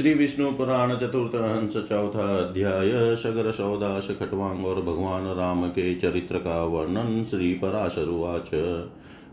श्री 0.00 0.14
विष्णु 0.14 0.52
पुराण 0.52 0.96
चतुर्थ 0.96 1.34
हंस 1.34 1.72
चौथा 1.72 2.36
अध्याय 2.36 3.16
सगर 3.16 3.50
सौदास 3.50 4.08
खटवांग 4.20 4.66
और 4.66 4.82
भगवान 4.82 5.26
राम 5.26 5.68
के 5.68 5.94
चरित्र 5.94 6.38
का 6.38 6.64
वर्णन 6.64 7.24
श्री 7.24 7.54
पराशरुवाच 7.54 8.50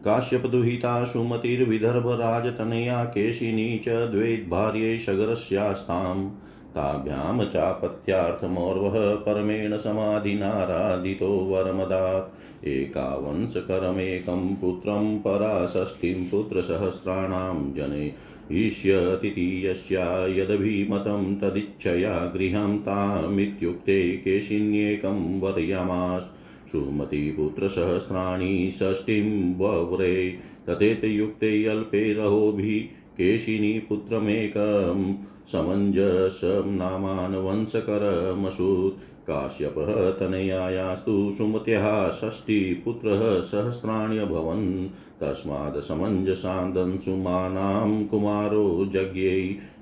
काश्यप 0.05 0.45
दुहिता 0.45 1.05
सुमतिर्विदर्भ 1.05 2.07
राजतनया 2.07 3.03
केशिनी 3.03 3.81
च 3.87 3.89
द्वैद्भार्यै 3.89 4.99
सगरस्यास्ताम् 4.99 6.29
ताभ्यां 6.75 7.45
चापत्यार्थमोर्वः 7.45 9.15
परमेण 9.15 9.77
समाधिनाराधितो 9.77 11.27
वरमदात्। 11.27 12.65
एकावंशकरमेकं 12.67 14.55
पुत्रं 14.55 15.19
पराषष्टिं 15.19 16.29
पुत्रसहस्राणां 16.29 17.73
जने 17.73 18.11
ईष्यतीति 18.51 19.67
यस्या 19.67 20.27
यदभिमतं 20.27 21.35
तदिच्छया 21.35 22.25
गृहं 22.25 22.77
तामित्युक्ते 22.77 24.17
केशिन्येकं 24.17 25.41
वदयामास 25.41 26.31
सुमतिपुत्रसहस्राणि 26.71 28.71
षष्टिं 28.71 29.57
वव्रे 29.57 30.39
तथेतयुक्ते 30.69 31.65
अल्पे 31.65 32.13
रहोभिः 32.13 32.97
केशिनी 33.17 33.79
पुत्रमेकं 33.79 35.15
समञ्जसं 35.51 36.77
नामान् 36.77 37.35
वंशकरमसूत्। 37.35 39.27
काश्यपः 39.27 40.11
तनयायास्तु 40.11 41.31
सुमत्याः 41.37 42.11
षष्टिपुत्रः 42.11 43.41
सहस्राण्यभवन् 43.41 44.87
तस्मात् 45.21 45.77
समञ्जसान्दंशुमानां 45.87 47.89
कुमारो 48.11 48.65
यज्ञै 48.95 49.39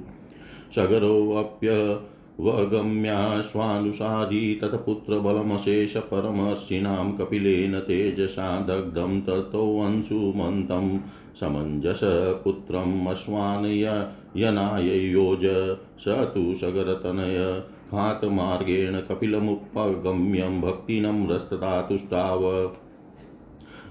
सगरोऽप्य 0.77 1.99
वगम्याश्वानुसारी 2.41 4.55
तत्पुत्रबलमशेषपरमर्षिणां 4.55 7.13
कपिलेन 7.13 7.81
तेजसा 7.81 8.61
दग्धं 8.61 9.21
ततोऽंशुमन्तं 9.21 11.01
समञ्जसपुत्रम् 11.41 13.09
अश्वानयनाययोज 13.09 15.77
स 16.01 16.09
तु 16.09 16.55
सगरतनय 16.55 17.63
घातमार्गेण 17.93 19.01
कपिलमुपगम्यं 19.01 20.61
भक्तिनं 20.61 21.29
रस्तदातुष्टाव। 21.29 22.73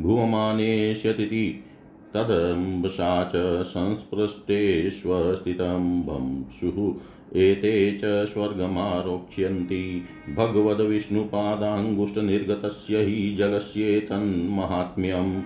भुवमानेष्यतीति 0.02 1.44
तदम्बसा 2.14 3.12
च 3.34 3.43
संस्पृष्टेष्वस्थितं 3.67 5.84
वंशुः 6.06 6.78
एते 7.36 7.98
च 8.02 8.26
स्वर्गमारोक्ष्यन्ति। 8.28 10.02
भगवद्विष्णुपादाङ्गुष्ठनिर्गतस्य 10.36 12.98
हि 12.98 13.34
जलस्येतन्माहात्म्यम् 13.38 15.42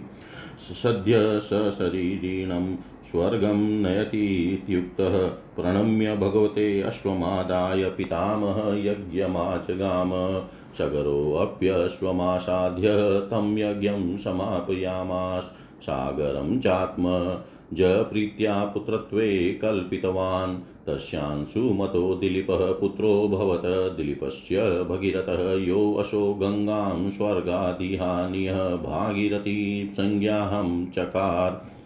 सद्य 0.83 1.39
स 1.39 1.49
सशरीरिणं 1.49 2.75
स्वर्गं 3.11 3.57
नयतीत्युक्तः 3.57 5.27
प्रणम्य 5.27 6.15
भगवते 6.15 6.81
अश्वमादाय 6.81 7.89
पितामह 7.89 8.85
यज्ञमाचगाम। 8.85 10.41
सगरोऽप्यश्वमासाद्य 10.77 13.19
तं 13.19 13.57
यज्ञं 13.57 14.17
समापयामास। 14.17 15.51
सागरं 15.81 16.59
चात्म 16.59 17.37
जप्रीत्या 17.73 18.65
पुत्रत्वे 18.65 19.59
कल्पितवान्। 19.61 20.57
तस्यांशुमतो 20.87 22.15
दिलीपः 22.15 22.55
पुत्रो 22.55 23.27
भवत। 23.27 23.97
दिलीपस्य 23.97 24.61
भगीरथः 24.61 25.67
यो 25.67 25.93
अशो 25.93 26.33
गङ्गां 26.33 27.11
स्वर्गादिहानियः 27.11 28.75
भागीरथी 28.75 29.91
संज्ञाहं 29.93 30.85
चकार। 30.85 31.78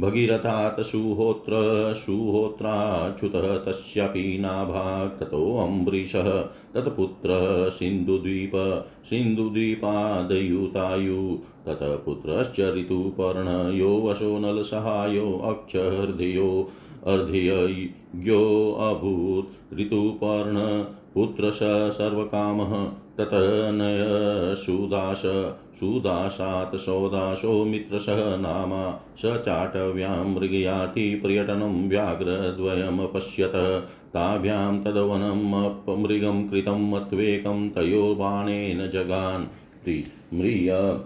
भगीरथात् 0.00 0.80
सुहोत्र 0.80 1.52
सुहोत्राच्युतः 1.94 3.56
तस्यापि 3.56 4.38
नाभाक् 4.38 5.20
ततोऽम्बरीषः 5.20 6.48
तत्पुत्रः 6.74 7.70
सिन्धुद्वीप, 7.70 8.84
सिन्धुद्वीपादयुतायु। 9.04 11.38
ततः 11.66 11.96
पुत्रश्च 11.96 12.56
यो 13.76 14.00
वशो 14.00 14.38
नलसहायो 14.38 15.40
अक्षहृदयो 15.44 16.68
अर्धयज्ञोऽभूत्। 17.06 19.80
ऋतुपर्ण 19.80 20.84
पुत्रश 21.14 21.58
सर्वकामः 21.94 22.92
ततनय 23.20 24.56
सुदास 24.56 25.22
सुदासात् 25.80 26.76
सौदासो 26.76 27.64
मित्रसः 27.64 28.36
नामा, 28.36 29.00
स 29.16 29.22
चाटव्यां 29.24 30.28
मृगयाति 30.28 31.14
पर्यटनं 31.14 31.88
व्याघ्रद्वयमपश्यत। 31.88 33.86
ताभ्यां 34.14 34.80
तदवनमपमृगं 34.80 36.48
कृतं 36.48 36.90
मत्वेकं 36.90 37.70
तयो 37.70 38.14
बाणेन 38.14 38.90
जगान्। 38.90 39.46
म्रिय 40.34 41.00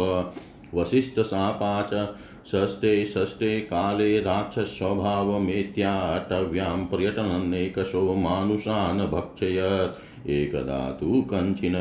वसिष्ठशापा 0.75 1.83
च 1.83 2.09
षष्ठे 2.51 3.05
षष्ठे 3.05 3.61
काले 3.61 4.19
राक्षस्वभावमेत्याटव्यां 4.19 6.85
पर्यटनन्नेकशो 6.85 8.15
मानुषान् 8.15 9.11
भक्षयत्। 9.11 10.12
एकदा 10.27 10.91
तु 10.91 11.27
कञ्चिन 11.33 11.73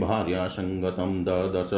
भार्या 0.00 0.48
सङ्गतं 0.48 1.24
ददश, 1.24 1.70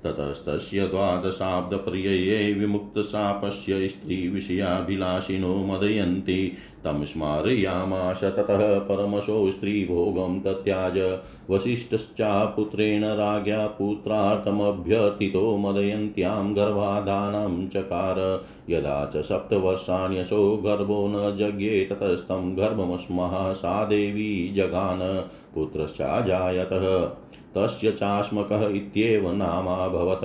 ततस्तस्य 0.04 0.86
द्वादशाब्दपर्यये 0.86 2.54
विमुक्तशापस्य 2.54 3.88
स्त्रीविषयाभिलाषिनो 3.88 5.56
मदयन्ति। 5.56 6.52
तं 6.84 7.04
स्मारयामाश 7.04 8.24
ततः 8.24 8.78
परमशो 8.78 9.50
स्त्रीभोगं 9.50 10.40
तत्याज। 10.40 11.18
वसिष्ठश्चापुत्रेण 11.50 13.04
राज्ञा 13.04 13.66
पुत्रार्थमभ्यर्थितो 13.66 15.56
मदयन्त्यां 15.56 16.56
गर्भाधानं 16.56 17.68
चकार। 17.68 18.44
यदा 18.70 19.12
च 19.16 19.22
सप्तवर्षाण्यसो 19.24 20.56
गर्भो 20.56 21.08
न 21.08 21.36
जज्ञे 21.36 21.84
ततस्तं 21.84 22.58
गर्भमस्मः 22.58 23.52
सा 23.52 23.84
देवी 23.84 24.54
जगान। 24.56 25.28
पुत्रश्चाजायतः। 25.54 27.16
तस्य 27.56 27.92
चाश्मकः 27.92 28.66
इत्येव 28.76 29.30
नामाभवत् 29.32 30.24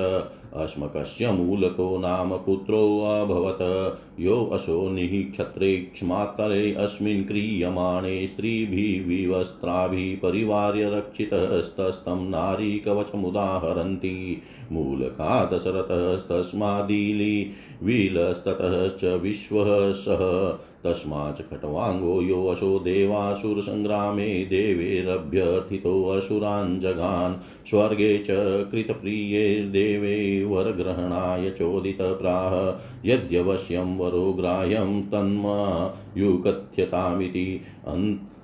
अस्मकस्य 0.63 1.31
मूलको 1.31 1.97
नाम 1.97 2.35
पुत्रोऽभवत् 2.37 3.61
यो 4.21 4.35
असोनिः 4.53 5.13
क्षत्रेक्ष्मातरे 5.31 6.73
अस्मिन् 6.79 7.23
क्रियमाणे 7.27 8.15
स्त्रीभिर्विवस्त्राभिः 8.27 10.15
परिवार्य 10.23 10.89
रक्षितस्तस्तं 10.89 12.29
नारी 12.29 12.77
कवचमुदाहरन्ति 12.79 14.15
मूलका 14.71 15.43
दशरथस्तस्मादिली 15.53 17.35
विलस्ततश्च 17.83 19.03
विश्वः 19.23 19.71
सः 20.03 20.23
तस्माच् 20.85 21.41
खट्वाङ्गो 21.49 22.21
योऽशो 22.21 22.79
देवासुरसङ्ग्रामे 22.79 24.27
देवेरभ्यर्थितोऽसुरान् 24.53 26.79
जगान् 26.79 27.35
स्वर्गे 27.69 28.23
च 28.29 28.67
कृतप्रियैर्देवे 28.71 30.43
वरग्रहणाय 30.43 31.51
चोदितप्राह 31.59 32.55
यद्यवश्यं 33.09 33.97
वरो 33.97 34.33
ग्राह्यं 34.33 35.01
तन्मा 35.13 35.59
युकथ्यतामिति 36.17 37.61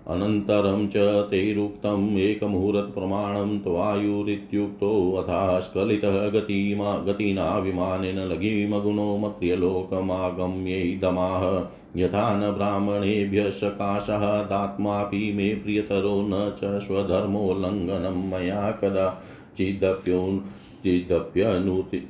अनन्तरं 0.09 0.87
च 0.87 1.27
तैरुक्तम् 1.31 2.17
एकमुहूर्तप्रमाणं 2.17 3.59
त्वायुरित्युक्तोऽथा 3.59 5.59
स्खलितः 5.59 6.29
गतिमा 6.29 6.97
गतिना 6.97 7.57
विमानेन 7.57 8.19
लघिमगुणो 8.19 9.17
मर्त्यलोकमागम्यै 9.17 10.99
दमाः। 11.01 11.63
यथा 11.97 12.35
न 12.35 12.51
ब्राह्मणेभ्यः 12.51 13.49
सकाशः 13.49 14.43
दात्मापि 14.43 15.33
मे 15.35 15.55
प्रियतरो 15.55 16.21
न 16.21 16.55
च 16.59 16.79
स्वधर्मोल्लङ्घनं 16.79 18.31
मया 18.31 18.71
कदाचिदप्यो 18.71 20.43
चिदप्यनुति 20.83 22.09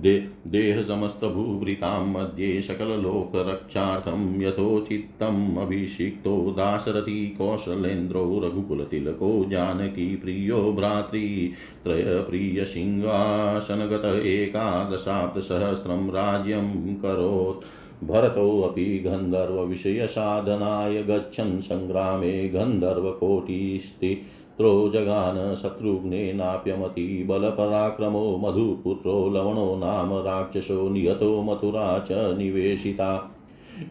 दे 0.00 0.16
देहसमस्तभूभृतां 0.46 2.06
मध्ये 2.06 2.60
सकललोकरक्षार्थं 2.62 4.42
यथोचित्तम् 4.42 5.56
अभिषिक्तो 5.58 6.34
दाशरथी 6.58 7.26
कौशलेन्द्रो 7.38 8.24
रघुकुलतिलको 8.44 9.30
जानकी 9.50 10.15
प्रियो 10.16 10.72
भ्रातृ 10.72 11.50
त्रयप्रियसिंहासनगत 11.84 14.26
एकादशाब्दसहस्रं 14.26 16.08
राज्यं 16.08 16.96
करोत्। 16.96 17.64
भरतोऽपि 18.04 19.02
गन्धर्वविषयसाधनाय 19.06 21.02
गच्छन् 21.02 21.60
सङ्ग्रामे 21.60 22.48
गन्धर्वकोटिस्थित्रो 22.48 24.88
जगान 24.88 25.54
शत्रुघ्नेनाप्यमतिबलपराक्रमो 25.54 28.36
मधुपुत्रो 28.36 29.28
लवणो 29.28 29.76
नाम 29.76 30.12
राक्षसो 30.12 30.88
नियतो 30.88 31.42
मथुरा 31.42 31.98
च 31.98 32.08
निवेशिता। 32.12 33.32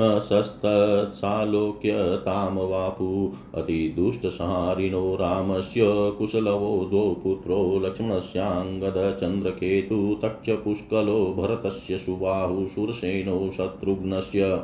सस्तत्सालोक्य 0.00 2.16
तां 2.16 2.68
वापु 2.68 3.32
अतिदुष्टसंहारिणो 3.54 5.14
रामस्य 5.14 5.80
कुशलवो 6.18 6.86
द्वौ 6.90 7.14
पुत्रो 7.14 7.78
लक्ष्मणस्याङ्गदचन्द्रकेतु 7.78 10.18
तक्षपुष्कलो 10.22 11.34
भरतस्य 11.38 11.98
सुबाहु 11.98 12.68
शूरसेनो 12.68 13.52
शत्रुघ्नस्य। 13.56 14.60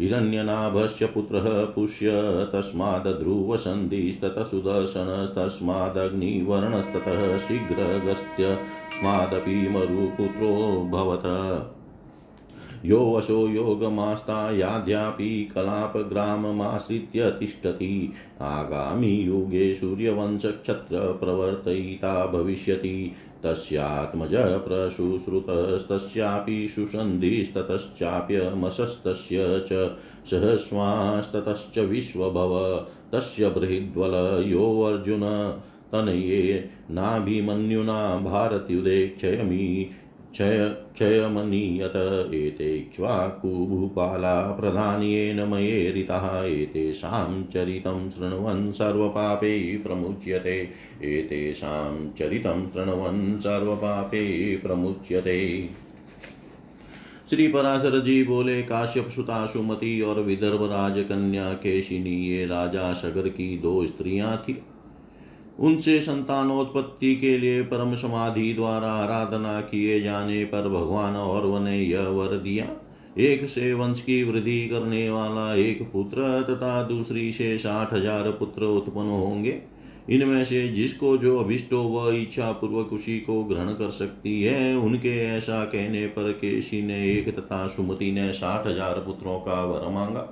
हिरण्यनाभस्य 0.00 1.06
पुत्रः 1.06 1.64
पुष्य 1.64 2.10
तस्माद्ध्रुवसन्धिस्ततः 2.52 4.44
सुदर्शनस्तस्मादग्निवर्णस्ततः 4.44 7.38
शीघ्रगस्त्यस्मादपि 7.38 9.68
मरुपुत्रो 9.68 10.86
भवत। 10.90 11.22
योऽशो 12.84 13.48
योगमास्तायाद्यापि 13.48 15.52
कलापग्राममाश्रित्य 15.54 17.30
तिष्ठति। 17.30 18.12
आगामि 18.40 19.26
युगे 19.26 19.74
सूर्यवंशक्षत्रप्रवर्तयिता 19.74 22.26
भविष्यति। 22.26 23.12
तस्यात्मज 23.44 24.34
प्रशुश्रुतस्तस्यापि 24.34 26.68
सुसन्धिस्ततश्चाप्यमशस्तस्य 26.68 29.64
च 29.72 29.96
सहस्वास्ततश्च 30.30 31.78
विश्वभव। 31.78 32.86
तस्य 33.12 33.48
बृहद्वल 33.48 34.44
योऽर्जुन 34.46 35.54
तनये 35.92 36.68
नाभिमन्युना 36.90 38.16
भारत्युदेक्षयमि 38.16 39.90
क्षय 40.32 40.76
क्षयमनीयत 40.94 42.30
एतेक्ष्वाकुभूपाला 42.34 44.56
प्रधान्येन 44.60 45.48
मयेरितः, 45.48 46.42
एतेषां 46.42 47.44
चरितं 47.44 48.10
शृण्वन् 48.10 48.72
सर्वपापै 48.72 49.82
प्रमुच्यते, 49.86 50.68
एतेषां 51.02 52.10
चरितं 52.10 52.70
शृण्वन् 52.70 53.38
सर्वपापै 53.38 54.60
प्रमुच्यते। 54.62 55.68
श्री 57.30 57.48
पराशर 57.48 58.00
जी 58.00 58.24
बोले, 58.24 58.62
काश्यप 58.62 59.08
सुता 59.08 59.46
सुमति 59.46 60.00
और 60.00 60.20
विदर्भ 60.20 60.62
राजकन्या 60.62 61.52
केशिनी, 61.52 62.10
ये 62.10 62.46
राजा 62.46 62.92
सगर 62.92 63.28
की 63.28 63.58
दो 63.58 63.86
स्त्रियाँ 63.86 64.36
थी। 64.36 64.62
उनसे 65.60 66.00
संतानोत्पत्ति 66.00 67.14
के 67.16 67.38
लिए 67.38 67.62
परम 67.62 67.94
समाधि 67.94 68.52
द्वारा 68.54 68.92
आराधना 68.92 69.60
किए 69.60 70.00
जाने 70.00 70.44
पर 70.44 70.68
भगवान 70.68 71.16
और 71.16 71.60
ने 71.60 71.80
यह 71.80 72.08
वर 72.08 72.36
दिया। 72.36 72.66
एक 73.18 73.44
से 73.48 73.72
वंश 73.74 74.00
की 74.00 74.22
वृद्धि 74.24 74.68
करने 74.68 75.10
वाला 75.10 75.54
एक 75.54 75.82
पुत्र 75.82 76.40
तथा 76.50 76.82
दूसरी 76.82 77.32
से 77.32 77.58
साठ 77.58 77.92
हज़ार 77.92 78.30
पुत्र 78.30 78.64
उत्पन्न 78.64 79.08
होंगे। 79.08 79.62
इनमें 80.10 80.44
से 80.44 80.68
जिसको 80.68 81.16
जो 81.16 81.38
अभिष्ट 81.38 81.72
वह 81.72 82.14
इच्छा 82.16 82.50
पूर्वक 82.52 82.92
उसी 82.92 83.18
को 83.20 83.42
ग्रहण 83.44 83.72
कर 83.72 83.90
सकती 83.90 84.42
है। 84.42 84.76
उनके 84.76 85.16
ऐसा 85.26 85.64
कहने 85.64 86.06
पर 86.06 86.32
केशी 86.32 86.82
ने 86.82 87.12
एक 87.12 87.28
तथा 87.38 87.66
सुमति 87.66 88.10
ने 88.12 88.32
साठ 88.32 88.66
हज़ार 88.66 88.94
पुत्रों 88.94 89.38
का 89.40 89.64
वर 89.64 89.88
मांगा। 89.90 90.28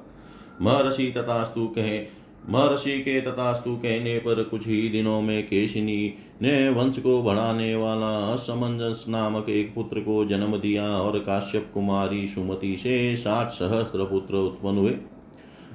महर्षि 0.63 1.13
तथा 1.17 1.45
स्तु 1.45 1.67
कहे 1.67 1.99
महर्षि 2.49 3.01
के 3.01 3.21
तथास्तु 3.21 3.77
कहने 3.77 4.19
पर 4.19 4.43
कुछ 4.43 4.67
ही 4.67 4.89
दिनों 4.89 5.23
में 5.23 5.47
केशिनी 5.47 6.15
ने 6.43 6.69
वंश 6.69 6.99
को 6.99 7.23
बढ़ाने 7.23 7.77
वाला 7.77 8.33
असमंजस 8.33 9.05
नामक 9.09 9.49
एक 9.49 9.75
पुत्र 9.75 10.01
को 10.01 10.25
जन्म 10.25 10.57
दिया 10.57 10.89
और 10.89 11.19
काश्यप 11.19 11.71
कुमारी 11.75 12.27
सुमति 12.27 12.77
से 12.77 13.17
साठ 13.17 13.49
सहस्त्र 13.49 14.05
पुत्र 14.05 14.35
उत्पन्न 14.35 14.79
हुए। 14.79 14.97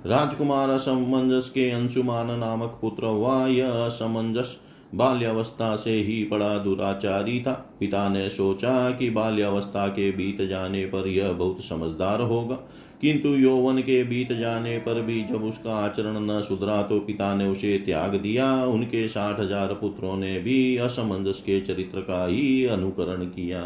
राजकुमार 0.05 0.69
असमंजस 0.69 1.49
के 1.49 1.69
अंशुमान 1.71 2.39
नामक 2.39 2.77
पुत्र 2.81 3.05
हुआ। 3.05 3.47
यह 3.47 3.71
असमंजस 3.71 4.59
बाल्यावस्था 4.93 5.75
से 5.75 5.91
ही 5.91 6.23
बड़ा 6.31 6.57
दुराचारी 6.57 7.39
था। 7.39 7.51
पिता 7.79 8.07
ने 8.09 8.29
सोचा 8.29 8.91
कि 8.91 9.09
बाल्यावस्था 9.09 9.87
के 9.87 10.11
बीत 10.11 10.41
जाने 10.41 10.85
पर 10.85 11.07
यह 11.07 11.31
बहुत 11.31 11.63
समझदार 11.63 12.21
होगा। 12.21 12.55
किंतु 13.01 13.29
यौवन 13.29 13.79
के 13.79 14.03
बीत 14.03 14.31
जाने 14.33 14.77
पर 14.77 15.01
भी 15.01 15.23
जब 15.23 15.43
उसका 15.43 15.75
आचरण 15.75 16.19
न 16.21 16.41
सुधरा 16.41 16.81
तो 16.83 16.99
पिता 16.99 17.33
ने 17.35 17.47
उसे 17.47 17.77
त्याग 17.77 18.15
दिया। 18.15 18.53
उनके 18.65 19.07
साठ 19.07 19.39
हज़ार 19.39 19.73
पुत्रों 19.73 20.15
ने 20.17 20.39
भी 20.39 20.77
असमंजस 20.77 21.41
के 21.41 21.59
चरित्र 21.61 22.01
का 22.01 22.25
ही 22.25 22.65
अनुकरण 22.65 23.25
किया। 23.25 23.61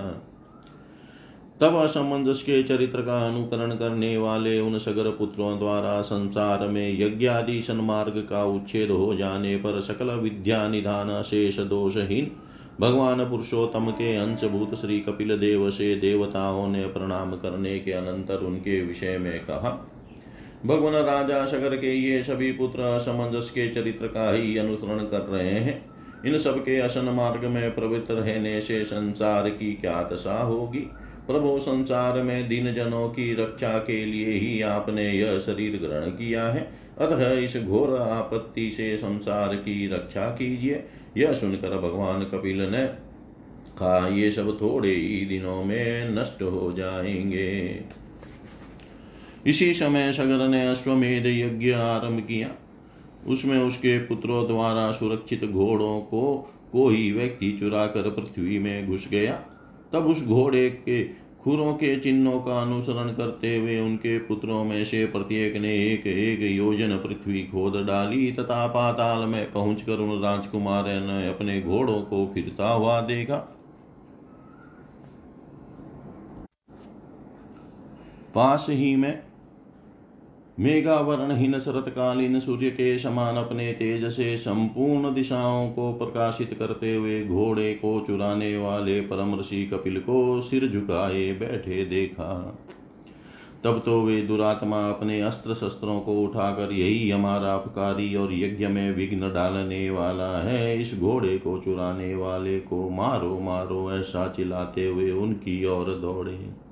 तब 1.61 1.75
असमंजस 1.75 2.41
के 2.41 2.63
चरित्र 2.63 3.01
का 3.01 3.27
अनुकरण 3.27 3.71
करने 3.71 4.17
वाले 4.17 4.59
उन 4.59 4.77
सगर 4.77 5.09
पुत्रों 5.09 5.59
द्वारा 5.59 6.01
संसार 6.01 6.67
में 6.67 7.01
यज्ञादि 7.01 7.61
सन्मार्ग 7.61 8.27
का 8.29 8.43
उच्छेद 8.45 8.91
हो 8.91 9.15
जाने 9.15 9.55
पर 9.55 9.79
सकल 9.81 10.11
विद्या 10.11 10.67
निधान 10.67 11.21
शेष 11.21 11.59
दोषहीन 11.59 12.31
भगवान 12.81 13.29
पुरुषोत्तम 13.29 13.91
के 13.91 14.15
अंशभूत 14.15 14.75
श्री 14.81 14.99
कपिल 14.99 15.37
देव 15.37 15.69
से 15.71 15.95
देवताओं 15.95 16.67
ने 16.67 16.85
प्रणाम 16.87 17.31
करने 17.31 17.79
के 17.79 17.91
अनंतर 17.91 18.35
उनके 18.35 18.81
विषय 18.81 19.17
में 19.17 19.39
कहा, 19.39 19.87
भगवान 20.65 20.93
राजा 20.93 21.45
सगर 21.45 21.75
के 21.75 21.95
ये 21.95 22.23
सभी 22.23 22.51
पुत्र 22.51 22.81
असमंजस 22.81 23.49
के 23.49 23.69
चरित्र 23.69 24.07
का 24.07 24.31
ही 24.31 24.57
अनुसरण 24.57 24.99
कर 24.99 25.21
रहे 25.21 25.49
हैं। 25.49 25.85
इन 26.25 26.37
सबके 26.37 26.77
असन 26.77 27.05
मार्ग 27.05 27.45
में 27.45 27.75
प्रवृत्त 27.75 28.11
रहने 28.11 28.61
से 28.61 28.83
संसार 28.83 29.49
की 29.49 29.73
क्या 29.73 30.09
दशा 30.13 30.43
होगी? 30.43 30.89
प्रभु 31.27 31.59
संसार 31.59 32.23
में 32.23 32.49
दीन 32.49 32.73
जनों 32.73 33.09
की 33.09 33.33
रक्षा 33.33 33.77
के 33.79 34.05
लिए 34.05 34.39
ही 34.39 34.61
आपने 34.61 35.11
यह 35.11 35.39
शरीर 35.39 35.77
ग्रहण 35.77 36.11
किया 36.11 36.47
है। 36.47 36.71
अतः 36.97 37.31
इस 37.31 37.57
घोर 37.57 37.97
आपत्ति 37.97 38.71
से 38.71 38.97
संसार 38.97 39.55
की 39.55 39.87
रक्षा 39.87 40.29
कीजिए। 40.29 40.83
यह 41.17 41.33
सुनकर 41.33 41.77
भगवान 41.77 42.23
कपिल 42.23 42.61
ने 42.61 42.85
कहा, 43.77 44.07
ये 44.07 44.31
सब 44.31 44.61
थोड़े 44.61 44.89
ही 44.89 45.25
दिनों 45.25 45.63
में 45.63 46.09
नष्ट 46.09 46.41
हो 46.41 46.73
जाएँगे। 46.77 47.79
इसी 49.47 49.73
समय 49.73 50.11
सगर 50.13 50.47
ने 50.47 50.67
अश्वमेध 50.67 51.25
यज्ञ 51.25 51.71
आरंभ 51.71 52.19
किया। 52.19 52.55
उसमें 53.27 53.57
उसके 53.57 53.99
पुत्रों 53.99 54.47
द्वारा 54.47 54.91
सुरक्षित 54.91 55.45
घोड़ों 55.45 55.99
को 55.99 56.53
कोई 56.71 57.11
व्यक्ति 57.11 57.57
चुरा 57.59 57.87
कर 57.87 58.09
पृथ्वी 58.09 58.59
में 58.59 58.87
घुस 58.87 59.07
गया। 59.11 59.45
तब 59.93 60.05
उस 60.05 60.27
घोड़े 60.27 60.69
के 60.69 61.03
खुरों 61.41 61.73
के 61.73 61.99
चिन्हों 61.99 62.39
का 62.39 62.61
अनुसरण 62.61 63.09
करते 63.09 63.57
हुए 63.57 63.79
उनके 63.79 64.19
पुत्रों 64.19 64.63
में 64.63 64.85
से 64.85 65.05
प्रत्येक 65.05 65.55
ने 65.55 65.93
एक 65.93 66.07
एक 66.07 66.41
योजन 66.41 66.97
पृथ्वी 66.97 67.43
खोद 67.43 67.85
डाली 67.85 68.31
तथा 68.31 68.67
पाताल 68.67 69.25
में 69.25 69.51
पहुंचकर 69.51 69.93
उन 69.93 70.21
राजकुमार 70.21 70.83
ने 70.87 71.27
अपने 71.27 71.61
घोड़ों 71.61 72.01
को 72.01 72.31
फिरता 72.33 72.69
हुआ 72.69 73.01
देखा। 73.01 73.35
पास 78.35 78.67
ही 78.69 78.95
में 78.95 79.26
मेघावरणहीन 80.59 81.59
शरतकालीन 81.59 82.39
सूर्य 82.39 82.69
के 82.69 82.99
समान 82.99 83.35
अपने 83.35 83.71
तेज 83.73 84.05
से 84.05 84.37
संपूर्ण 84.37 85.13
दिशाओं 85.13 85.69
को 85.69 85.93
प्रकाशित 85.93 86.55
करते 86.59 86.95
हुए 86.95 87.25
घोड़े 87.25 87.73
को 87.73 87.99
चुराने 88.07 88.57
वाले 88.57 89.01
परम 89.01 89.39
ऋषि 89.39 89.65
कपिल 89.65 89.99
को 89.99 90.41
सिर 90.41 90.67
झुकाए 90.67 91.31
बैठे 91.31 91.85
देखा। 91.85 92.57
तब 93.63 93.81
तो 93.85 94.01
वे 94.01 94.21
दुरात्मा 94.21 94.89
अपने 94.89 95.21
अस्त्र 95.21 95.53
शस्त्रों 95.53 95.99
को 95.99 96.21
उठाकर, 96.21 96.73
यही 96.73 97.09
हमारा 97.09 97.53
अपकारी 97.53 98.15
और 98.15 98.33
यज्ञ 98.33 98.67
में 98.67 98.95
विघ्न 98.95 99.33
डालने 99.33 99.89
वाला 99.89 100.37
है। 100.37 100.79
इस 100.79 100.99
घोड़े 100.99 101.37
को 101.37 101.57
चुराने 101.57 102.15
वाले 102.15 102.59
को 102.59 102.89
मारो 102.89 103.39
मारो, 103.39 103.91
ऐसा 103.93 104.27
चिल्लाते 104.27 104.87
हुए 104.87 105.11
उनकी 105.11 105.65
ओर 105.65 105.85
दौड़े। 105.85 106.66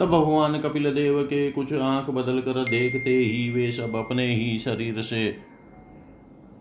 तब 0.00 0.08
भगवान 0.08 0.58
कपिल 0.60 0.92
देव 0.94 1.22
के 1.22 1.50
कुछ 1.52 1.72
आँख 1.74 2.10
बदल 2.10 2.40
कर 2.40 2.62
देखते 2.64 3.10
ही 3.10 3.50
वे 3.50 3.70
सब 3.72 3.96
अपने 3.96 4.26
ही 4.26 4.58
शरीर 4.58 5.00
से 5.02 5.36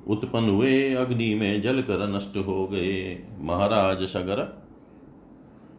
उत्पन्न 0.07 0.49
हुए, 0.49 0.93
अग्नि 0.93 1.33
में 1.35 1.61
जलकर 1.61 2.07
नष्ट 2.07 2.37
हो 2.37 2.67
गए। 2.67 3.17
महाराज 3.41 4.03
सगर 4.03 4.43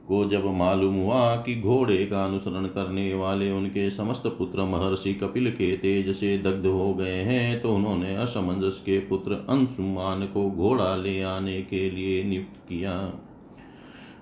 को 0.09 0.25
जब 0.29 0.47
मालूम 0.57 0.95
हुआ 0.95 1.37
कि 1.37 1.55
घोड़े 1.61 2.05
का 2.07 2.25
अनुसरण 2.25 2.67
करने 2.67 3.13
वाले 3.15 3.51
उनके 3.51 3.91
समस्त 3.91 4.27
पुत्र 4.39 4.65
महर्षि 4.65 5.15
कपिल 5.15 5.51
के 5.51 5.77
तेज 5.77 6.15
से 6.17 6.37
दग्ध 6.39 6.67
हो 6.67 6.93
गए 6.95 7.21
हैं 7.23 7.61
तो 7.61 7.75
उन्होंने 7.75 8.15
असमंजस 8.17 8.81
के 8.81 8.99
पुत्र 9.01 9.47
अंशुमान 9.51 10.27
को 10.27 10.51
घोड़ा 10.51 10.95
ले 10.97 11.21
आने 11.23 11.61
के 11.63 11.91
लिए 11.91 12.23
नियुक्त 12.25 12.69
किया। 12.69 12.95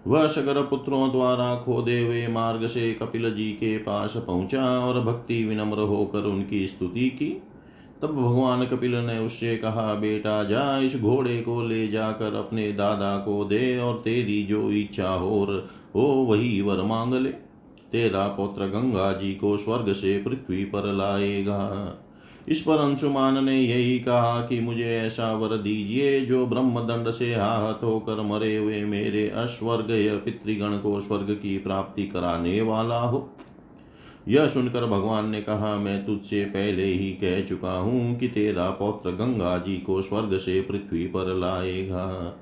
वह 0.07 0.27
सगर 0.27 0.63
पुत्रों 0.63 1.11
द्वारा 1.13 1.55
खोदे 1.57 2.01
हुए 2.01 2.27
मार्ग 2.29 2.67
से 2.67 2.95
कपिल 2.95 3.35
जी 3.35 3.53
के 3.53 3.79
पास 3.79 4.15
पहुँचा 4.17 4.65
और 4.81 5.01
भक्ति 5.01 5.45
विनम्र 5.45 5.79
होकर 5.79 6.19
उनकी 6.19 6.67
स्तुति 6.69 7.11
की। 7.11 7.43
तब 8.03 8.09
भगवान 8.09 8.67
कपिल 8.67 8.95
ने 8.95 9.19
उससे 9.19 9.57
कहा, 9.57 9.95
बेटा, 9.95 10.45
जा 10.45 10.79
इस 10.79 11.01
घोड़े 11.01 11.41
को 11.41 11.63
ले 11.63 11.89
जाकर 11.89 12.35
अपने 12.35 12.73
दादा 12.73 13.19
को 13.19 13.45
दे 13.45 13.79
और 13.79 13.95
तेरी 13.95 14.43
जो 14.43 14.71
इच्छा 14.71 15.11
हो 15.11 15.63
हो 15.95 16.03
वही 16.03 16.61
वर 16.61 16.83
मांग 16.83 17.15
ले। 17.15 17.31
तेरा 17.93 18.29
पुत्र 18.29 18.67
गंगा 18.67 19.13
जी 19.13 19.35
को 19.35 19.57
स्वर्ग 19.57 19.93
से 19.93 20.23
पृथ्वी 20.23 20.65
पर 20.65 20.93
लाएगा। 20.93 21.59
इस 22.49 22.61
पर 22.61 22.77
अंशुमान 22.77 23.45
ने 23.45 23.61
यही 23.61 23.99
कहा 23.99 24.47
कि 24.47 24.61
मुझे 24.61 24.99
ऐसा 24.99 25.33
वर 25.33 25.57
दीजिए, 25.57 26.21
जो 26.21 26.47
ब्रह्म 26.47 26.81
दंड 26.81 27.11
से 27.11 27.35
आहत 27.35 27.81
होकर 27.83 28.23
मरे 28.23 28.57
हुए 28.57 28.85
मेरे 28.85 29.29
अस्वर्ग 29.29 29.87
पितृगण 30.25 30.79
को 30.79 31.01
स्वर्ग 31.01 31.31
की 31.43 31.59
प्राप्ति 31.59 32.03
कराने 32.03 32.61
वाला 32.61 33.01
हो। 33.01 33.37
यह 34.29 34.49
सुनकर 34.49 34.87
भगवान 34.87 35.29
ने 35.29 35.41
कहा, 35.41 35.77
मैं 35.77 36.07
तुझसे 36.07 36.45
पहले 36.45 36.85
ही 36.85 37.11
कह 37.11 37.41
चुका 37.41 37.73
हूँ 37.73 38.19
कि 38.19 38.29
तेरा 38.29 38.71
पौत्र 38.71 39.11
गंगा 39.11 39.59
जी 39.59 39.77
को 39.77 40.03
स्वर्ग 40.03 40.39
से 40.39 40.61
पृथ्वी 40.61 41.07
पर 41.07 41.35
लाएगा। 41.37 42.37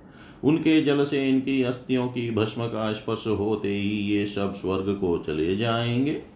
उनके 0.45 0.83
जल 0.83 1.05
से 1.05 1.29
इनकी 1.29 1.63
अस्थियों 1.63 2.09
की 2.09 2.31
भस्म 2.31 2.67
का 2.67 2.93
स्पर्श 2.93 3.27
होते 3.27 3.69
ही 3.69 3.91
ये 3.91 4.27
सब 4.27 4.55
स्वर्ग 4.55 4.99
को 5.01 5.19
चले 5.19 5.57
जाएँगे। 5.57 6.36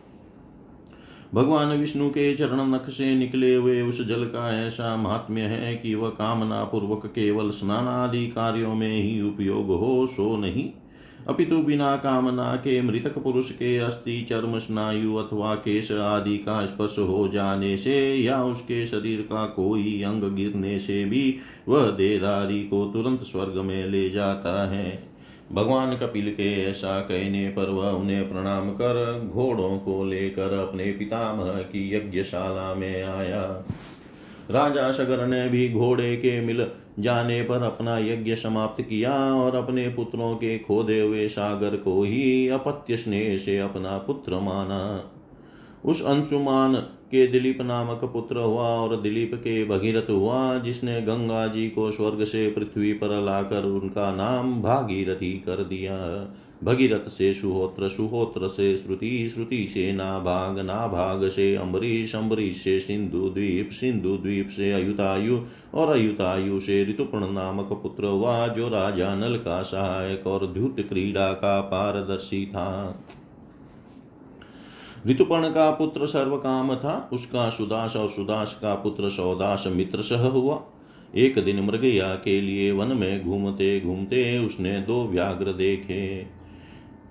भगवान 1.35 1.69
विष्णु 1.69 2.11
के 2.11 2.35
चरण 2.35 2.75
नख 2.75 2.91
से 2.91 3.15
निकले 3.15 3.55
हुए 3.55 3.83
उस 3.83 4.09
जल 4.09 4.25
का 4.25 4.67
ऐसा 4.67 4.97
महात्म्य 4.97 5.41
है 5.41 5.77
कि 5.77 5.95
वह 5.95 6.09
कामना 6.09 6.65
पूर्वक 6.65 7.07
केवल 7.07 7.51
स्नान 7.51 7.89
आदि 7.89 8.27
कार्यों 8.27 8.75
में 8.75 9.03
ही 9.03 9.23
उपयोग 9.23 9.67
हो, 9.67 10.07
सो 10.07 10.37
नहीं। 10.37 10.71
अपितु 11.29 11.59
बिना 11.59 11.97
कामना 11.97 12.57
के 12.57 12.83
मृतक 12.83 13.19
पुरुष 13.19 13.51
के 13.51 13.79
अस्थि, 13.79 14.23
चर्म, 14.23 14.59
स्नायु 14.59 15.17
अथवा 15.17 15.55
केश 15.55 15.93
आदि 15.93 16.39
का 16.39 16.67
स्पर्श 16.67 16.99
हो 16.99 17.29
जाने 17.29 17.77
से 17.77 18.17
या 18.17 18.45
उसके 18.45 18.87
शरीर 18.87 19.21
का 19.21 19.47
कोई 19.47 20.03
अंग 20.03 20.37
गिरने 20.37 20.79
से 20.79 21.05
भी 21.05 21.37
वह 21.69 21.91
देदारी 21.91 22.63
को 22.63 22.85
तुरंत 22.87 23.21
स्वर्ग 23.21 23.55
में 23.59 23.87
ले 23.87 24.11
जाता 24.11 24.71
है। 24.71 25.10
भगवान 25.53 25.97
कपिल 25.97 26.33
के 26.33 26.63
ऐसा 26.71 27.01
कहने 27.01 27.49
पर 27.49 27.71
वह 27.71 27.91
उन्हें 27.91 28.33
प्रणाम 28.33 28.71
कर 28.71 29.21
घोड़ों 29.33 29.79
को 29.79 30.05
लेकर 30.05 30.69
अपने 30.69 30.85
पितामह 30.85 31.53
की 31.53 31.95
यज्ञशाला 31.95 32.75
में 32.75 33.03
आया। 33.03 33.65
राजा 34.51 34.91
सगर 34.91 35.27
ने 35.27 35.49
भी 35.49 35.73
घोड़े 35.73 36.17
के 36.17 36.41
मिल 36.41 36.67
जाने 36.99 37.43
पर 37.43 37.63
अपना 37.63 37.99
यज्ञ 37.99 38.35
समाप्त 38.35 38.83
किया 38.83 39.35
और 39.35 39.55
अपने 39.55 39.89
पुत्रों 39.89 40.37
के 40.37 40.59
खोदे 40.59 41.01
हुए 41.01 41.29
सागर 41.29 41.77
को 41.77 42.03
ही 42.03 42.49
अपत्य 42.49 42.97
स्नेह 42.97 43.39
से 43.39 43.59
अपना 43.59 43.99
पुत्र 43.99 44.35
माना। 44.35 45.11
उस 45.85 46.05
अंशुमान 46.05 46.75
के 47.11 47.27
दिलीप 47.27 47.61
नामक 47.61 48.01
पुत्र 48.05 48.39
हुआ 48.39 48.67
और 48.67 49.01
दिलीप 49.01 49.31
के 49.35 49.65
भगीरथ 49.65 50.11
हुआ, 50.11 50.59
जिसने 50.59 51.01
गंगा 51.03 51.47
जी 51.47 51.69
को 51.69 51.91
स्वर्ग 51.91 52.25
से 52.25 52.51
पृथ्वी 52.51 52.93
पर 52.93 53.21
लाकर 53.23 53.65
उनका 53.65 54.15
नाम 54.15 54.63
भागीरथी 54.63 55.33
कर 55.33 55.65
दिया। 55.65 55.97
भगीरथ 56.65 57.09
से 57.09 57.35
सुहोत्र 57.35 57.89
सुहोत्र 57.89 58.49
से 58.49 58.77
श्रुति 58.77 59.31
श्रुति 59.35 59.67
से 59.69 59.93
नाभाग 59.93 60.59
नाभाग 60.59 61.29
से 61.29 61.55
अम्बरीश 61.57 62.15
अम्बरीश 62.17 62.57
से 62.57 62.81
सिंधु 62.81 63.29
द्वीप 63.29 63.71
सिंधु 63.73 64.17
द्वीप 64.17 64.49
से 64.49 64.73
अयुतायु 64.73 65.41
और 65.75 65.89
अयुतायु 65.89 66.61
से 66.61 66.85
ऋतुपर्ण 66.85 67.33
नामक 67.33 67.69
पुत्र 67.73 68.07
हुआ, 68.07 68.49
जो 68.49 68.69
राजा 68.69 69.15
नल 69.15 69.37
का 69.37 69.63
सहायक 69.63 70.27
और 70.27 70.47
द्युत 70.47 70.81
क्रीड़ा 70.81 71.33
का 71.33 71.61
पारदर्शी 71.61 72.47
था। 72.47 73.01
ऋतुपर्ण 75.07 75.49
का 75.49 75.71
पुत्र 75.71 76.07
सर्व 76.07 76.37
काम 76.37 76.75
था 76.75 77.11
उसका 77.13 77.49
सुदास 77.51 77.97
और 77.97 78.09
सुदास 78.09 78.59
का 78.63 78.75
पुत्र 78.75 79.09
सौदास 79.09 79.65
मित्र 79.67 80.03
सह 80.03 80.27
हुआ। 80.27 80.63
एक 81.17 81.45
दिन 81.45 81.61
मृगया 81.61 82.15
के 82.15 82.41
लिए 82.41 82.73
वन 82.73 82.87
में 82.87 83.25
घूमते 83.25 83.81
घूमते 83.81 84.39
उसने 84.39 84.81
दो 84.81 85.05
व्याघ्र 85.07 85.53
देखे। 85.53 86.27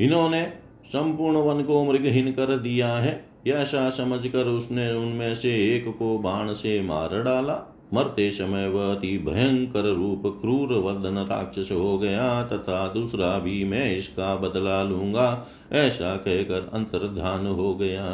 इन्होंने 0.02 0.44
संपूर्ण 0.86 1.38
वन 1.38 1.64
को 1.64 1.84
मृगहीन 1.86 2.32
कर 2.32 2.58
दिया 2.58 2.94
है। 2.94 3.30
ऐसा 3.48 3.90
समझकर 3.90 4.46
उसने 4.46 4.92
उनमें 4.94 5.36
से 5.36 5.76
एक 5.76 5.88
को 6.00 6.18
बाण 6.18 6.54
से 6.54 6.82
मार 6.82 7.24
डाला। 7.24 7.79
मरते 7.94 8.32
समय 8.32 8.68
वह 8.68 8.96
अति 8.96 9.18
भयंकर 9.18 9.84
रूप 9.84 10.24
क्रूर 10.42 10.74
वर्धन 10.74 11.18
राक्षस 11.18 11.72
हो 11.72 11.98
गया, 11.98 12.44
तथा 12.44 12.88
दूसरा 12.88 13.40
भी 13.40 13.64
मैं 13.64 13.98
इसका 13.98 14.36
बदला 14.36 14.84
लूँगा, 14.84 15.48
ऐसा 15.72 16.16
कहकर 16.16 16.72
अंतर्ध्यान 16.74 17.48
हो 17.48 17.76
गया। 17.76 18.06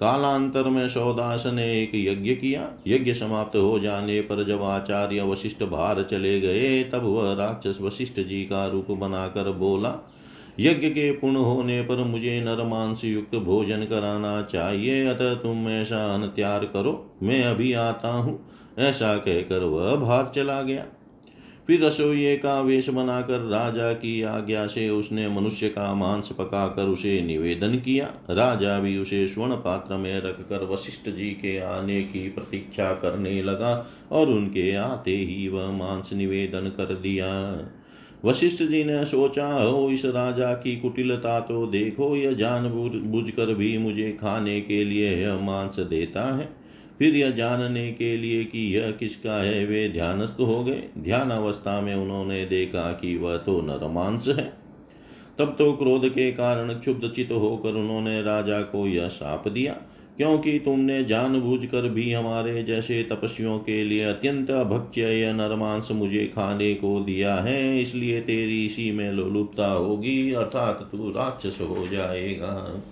कालांतर 0.00 0.62
में 0.62 0.88
सौदास 0.88 1.46
ने 1.46 1.82
एक 1.82 1.92
यज्ञ 1.94 2.30
किया। 2.30 2.72
यज्ञ 2.86 3.14
समाप्त 3.14 3.56
हो 3.56 3.78
जाने 3.78 4.20
पर 4.20 4.44
जब 4.44 4.62
आचार्य 4.62 5.22
वशिष्ठ 5.22 5.62
बाहर 5.62 6.02
चले 6.02 6.40
गए, 6.40 6.84
तब 6.84 7.02
वह 7.04 7.32
राक्षस 7.32 7.78
वशिष्ठ 7.80 8.20
जी 8.20 8.44
का 8.44 8.66
रूप 8.66 8.90
बनाकर 8.90 9.52
बोला, 9.52 9.94
यज्ञ 10.60 10.88
के 10.88 11.12
पूर्ण 11.12 11.36
होने 11.36 11.82
पर 11.82 12.04
मुझे 12.04 12.40
नरमांस 12.40 13.04
युक्त 13.04 13.36
भोजन 13.36 13.84
कराना 13.84 14.42
चाहिए, 14.42 15.06
अतः 15.06 15.34
तुम 15.34 15.68
ऐसा 15.68 16.14
अन 16.14 16.32
त्यार 16.36 16.64
करो। 16.64 17.16
मैं 17.22 17.44
अभी 17.44 17.72
आता 17.72 18.08
हूँ। 18.08 18.48
ऐसा 18.78 19.16
कहकर 19.16 19.64
वह 19.64 19.94
बाहर 19.94 20.30
चला 20.34 20.62
गया। 20.62 20.84
फिर 21.66 21.84
रसोई 21.84 22.36
का 22.36 22.60
वेश 22.60 22.88
बनाकर 22.88 23.38
राजा 23.40 23.92
की 23.92 24.22
आज्ञा 24.22 24.66
से 24.66 24.88
उसने 24.90 25.28
मनुष्य 25.28 25.68
का 25.68 25.94
मांस 25.94 26.28
पकाकर 26.28 26.82
उसे 26.82 27.20
निवेदन 27.20 27.74
किया। 27.76 28.06
राजा 28.30 28.78
भी 28.80 28.98
उसे 28.98 29.26
स्वर्ण 29.28 29.54
पात्र 29.54 29.96
में 29.96 30.18
रखकर 30.18 30.64
वशिष्ठ 30.64 31.08
जी 31.08 31.30
के 31.30 31.58
आने 31.58 32.00
की 32.02 32.28
प्रतीक्षा 32.28 32.92
करने 32.92 33.42
लगा 33.42 33.86
और 34.12 34.28
उनके 34.28 34.74
आते 34.74 35.16
ही 35.16 35.48
वह 35.48 35.70
मांस 35.70 36.12
निवेदन 36.12 36.68
कर 36.68 36.94
दिया। 36.94 37.30
वशिष्ठ 38.24 38.62
जी 38.62 38.84
ने 38.84 39.04
सोचा 39.04 39.48
हो 39.48 39.88
इस 39.90 40.04
राजा 40.04 40.52
की 40.54 40.76
कुटिलता 40.76 41.40
तो 41.40 41.66
देखो, 41.66 42.16
यह 42.16 42.32
जान 42.32 42.68
बुझ 43.06 43.30
कर 43.30 43.54
भी 43.54 43.76
मुझे 43.78 44.10
खाने 44.20 44.60
के 44.60 44.84
लिए 44.84 45.16
यह 45.16 45.40
मांस 45.40 45.80
देता 45.80 46.36
है। 46.36 46.65
फिर 46.98 47.16
यह 47.16 47.30
जानने 47.30 47.90
के 47.92 48.16
लिए 48.16 48.44
कि 48.44 48.60
यह 48.76 48.90
किसका 48.90 49.42
है, 49.42 49.64
वे 49.66 49.88
ध्यानस्थ 49.88 50.40
हो 50.40 50.62
गए। 50.64 50.82
ध्यान 50.98 51.30
अवस्था 51.30 51.80
में 51.80 51.94
उन्होंने 51.94 52.44
देखा 52.46 52.90
कि 52.92 53.16
वह 53.16 53.36
तो 53.36 53.60
नरमांस 53.62 54.28
है। 54.28 54.52
तब 55.38 55.54
तो 55.58 55.72
क्रोध 55.72 56.08
के 56.08 56.30
कारण 56.32 56.72
क्षुब्ध 56.74 57.10
चित 57.16 57.32
होकर 57.32 57.74
उन्होंने 57.74 58.20
राजा 58.22 58.60
को 58.62 58.86
यह 58.86 59.08
साप 59.08 59.48
दिया, 59.48 59.72
क्योंकि 60.16 60.58
तुमने 60.58 61.02
जानबूझकर 61.04 61.88
भी 61.88 62.12
हमारे 62.12 62.62
जैसे 62.62 63.02
तपस्वियों 63.02 63.58
के 63.58 63.82
लिए 63.84 64.04
अत्यंत 64.04 64.50
भक्ष्य 64.50 65.12
यह 65.12 65.32
नरमांस 65.32 65.88
मुझे 65.92 66.24
खाने 66.26 66.72
को 66.74 67.00
दिया 67.00 67.34
है, 67.34 67.80
इसलिए 67.80 68.20
तेरी 68.20 68.64
इसी 68.66 68.90
में 68.90 69.10
लोलुपता 69.12 69.66
होगी, 69.66 70.32
अर्थात 70.32 70.88
तू 70.92 71.10
राक्षस 71.10 71.60
हो 71.60 71.86
जाएगा। 71.88 72.82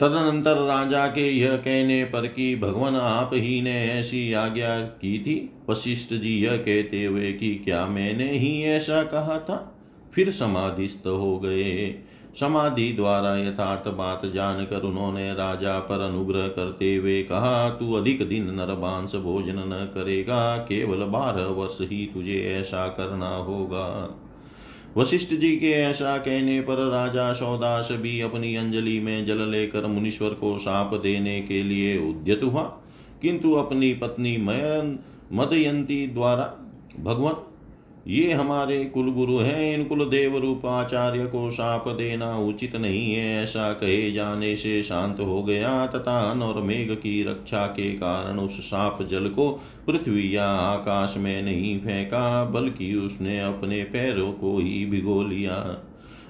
तदनंतर 0.00 0.54
राजा 0.54 1.06
के 1.06 1.30
यह 1.30 1.56
कहने 1.56 2.04
पर 2.04 2.26
कि 2.26 2.56
भगवान 2.56 2.96
आप 2.96 3.30
ही 3.34 3.62
ने 3.62 3.84
ऐसी 3.84 4.32
आज्ञा 4.32 4.80
की 4.80 5.18
थी? 5.18 5.50
वशिष्ठ 5.70 6.14
जी 6.14 6.44
यह 6.44 6.56
कहते 6.56 7.04
हुए 7.04 7.32
कि 7.32 7.54
क्या 7.54 7.86
मैंने 7.86 8.38
ही 8.38 8.62
ऐसा 8.62 9.02
कहा 9.02 9.38
था? 9.38 9.74
फिर 10.14 10.30
समाधिस्थ 10.30 11.06
हो 11.06 11.38
गए। 11.38 11.94
समाधि 12.40 12.92
द्वारा 12.92 13.36
यथार्थ 13.36 13.88
बात 13.88 14.26
जानकर 14.26 14.80
उन्होंने 14.80 15.34
राजा 15.34 15.78
पर 15.78 16.00
अनुग्रह 16.00 16.48
करते 16.48 16.94
हुए 16.96 17.22
कहा, 17.22 17.70
तू 17.70 17.92
अधिक 17.92 18.28
दिन 18.28 18.54
नरबांस 18.54 19.16
भोजन 19.16 19.58
न 19.58 19.90
करेगा, 19.94 20.56
केवल 20.56 20.98
बारह 20.98 21.44
वर्ष 21.44 21.78
ही 21.80 22.10
तुझे 22.14 22.58
ऐसा 22.60 22.88
करना 22.88 23.36
होगा। 23.36 24.18
वशिष्ठ 24.96 25.34
जी 25.34 25.56
के 25.56 25.70
ऐसा 25.70 26.18
कहने 26.18 26.60
पर 26.60 26.90
राजा 26.90 27.32
सौदास 27.32 27.88
भी 27.92 28.20
अपनी 28.20 28.56
अंजलि 28.56 29.00
में 29.00 29.26
जल 29.26 29.38
लेकर 29.38 29.86
मुनीश्वर 29.86 30.28
को 30.28 30.58
साप 30.58 30.94
देने 30.94 31.42
के 31.42 31.62
लिए 31.62 31.98
उद्यत 31.98 32.40
हुआ। 32.44 32.62
किंतु 33.22 33.52
अपनी 33.52 33.94
पत्नी 33.94 34.36
मयन 34.36 34.98
मदयंती 35.32 36.06
द्वारा 36.06 36.58
भगवान 37.00 37.47
ये 38.08 38.32
हमारे 38.32 38.84
कुल 38.84 39.10
गुरु 39.10 39.38
हैं, 39.38 39.78
इन 39.78 39.84
कुल 39.84 40.04
देव 40.04 40.36
रूप 40.36 40.66
आचार्य 40.66 41.26
को 41.26 41.50
शाप 41.50 41.88
देना 41.88 42.38
उचित 42.38 42.76
नहीं 42.76 43.14
है। 43.14 43.42
ऐसा 43.42 43.72
कहे 43.72 44.12
जाने 44.12 44.56
से 44.56 44.82
शांत 44.82 45.20
हो 45.20 45.42
गया 45.42 45.86
तथा 45.86 46.30
अन 46.30 46.42
और 46.42 46.62
मेघ 46.62 46.90
की 46.92 47.22
रक्षा 47.22 47.66
के 47.66 47.92
कारण 47.92 48.38
उस 48.38 48.60
साप 48.60 49.02
जल 49.02 49.28
को 49.28 49.50
पृथ्वी 49.86 50.36
या 50.36 50.46
आकाश 50.46 51.14
में 51.18 51.42
नहीं 51.42 51.78
फेंका, 51.78 52.44
बल्कि 52.44 52.94
उसने 52.94 53.40
अपने 53.40 53.82
पैरों 53.82 54.32
को 54.32 54.58
ही 54.58 54.86
भिगो 54.86 55.22
लिया। 55.22 55.84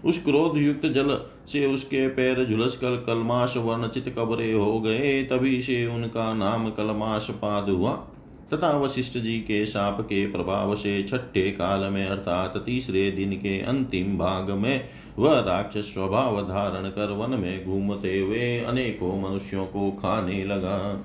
उस 0.04 0.24
क्रोध 0.24 0.58
युक्त 0.58 0.86
जल 0.86 1.18
से 1.52 1.66
उसके 1.66 2.08
पैर 2.08 2.44
झुलस 2.44 2.76
कर 2.76 3.04
कलमाश 3.06 3.56
वर्णचित 3.56 4.14
कबरे 4.18 4.52
हो 4.52 4.80
गए। 4.80 5.22
तभी 5.22 5.62
से 5.62 5.86
उनका 5.86 6.32
नाम 6.34 6.70
कलमाश 6.70 7.26
पाद 7.30 7.70
हुआ। 7.70 8.06
तथा 8.54 8.70
वशिष्ठ 8.78 9.18
जी 9.18 9.38
के 9.38 9.66
साप 9.66 10.00
के 10.00 10.26
प्रभाव 10.26 10.74
से 10.76 11.02
छठे 11.02 11.50
काल 11.50 11.92
में, 11.92 12.06
अर्थात 12.06 12.62
तीसरे 12.66 13.10
दिन 13.10 13.32
के 13.32 13.60
अंतिम 13.60 14.18
भाग 14.18 14.50
में, 14.50 14.84
वह 15.18 15.40
राक्षस 15.40 15.94
स्वभाव 15.94 16.40
धारण 16.42 16.88
कर 16.88 17.12
वन 17.12 17.30
में 17.30 17.64
घूमते 17.64 18.18
हुए 18.18 18.58
अनेकों 18.58 19.20
मनुष्यों 19.20 19.66
को 19.66 19.90
खाने 19.90 20.44
लगा। 20.44 21.04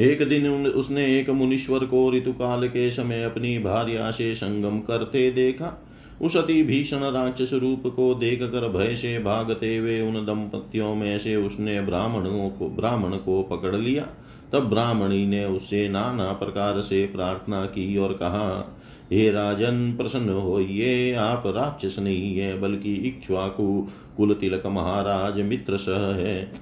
एक 0.00 0.28
दिन 0.28 0.66
उसने 0.66 1.20
एक 1.20 1.30
मुनीश्वर 1.30 1.84
को 1.84 2.10
ऋतुकाल 2.12 2.68
के 2.68 2.90
समय 2.90 3.24
अपनी 3.24 3.58
भार्या 3.58 4.10
से 4.10 4.34
संगम 4.34 4.78
करते 4.78 5.30
देखा। 5.30 5.86
उस 6.22 6.36
अति 6.36 6.62
भीषण 6.62 6.98
राक्षस 6.98 7.52
रूप 7.52 7.82
को 7.86 8.14
देख 8.14 8.42
कर 8.42 8.68
भय 8.68 8.96
से 8.96 9.18
भागते 9.18 9.76
हुए 9.76 10.00
उन 10.00 10.14
दंपतियों 10.14 10.94
में 10.94 11.18
से 11.18 11.36
उसने 11.36 11.80
ब्राह्मणों 11.80 12.50
को, 12.50 12.68
ब्राह्मण 12.68 13.10
को 13.10 13.42
पकड़ 13.42 13.76
लिया। 13.76 14.06
तब 14.52 14.70
ब्राह्मणी 14.70 15.26
ने 15.26 15.44
उससे 15.44 15.88
नाना 15.88 16.32
प्रकार 16.32 16.80
से 16.80 17.06
प्रार्थना 17.06 17.64
की 17.64 17.96
और 17.96 18.12
कहा, 18.12 18.76
हे 19.12 19.30
राजन, 19.30 19.94
प्रसन्न 19.96 20.28
होइए, 20.28 21.14
आप 21.14 21.42
राक्षस 21.46 21.98
नहीं 21.98 22.36
है, 22.36 22.60
बल्कि 22.60 22.94
इक्ष्वाकु 22.94 23.88
कुल 24.16 24.34
तिलक 24.34 24.66
महाराज 24.66 25.40
मित्र 25.40 25.76
सह 25.76 26.14
है। 26.14 26.52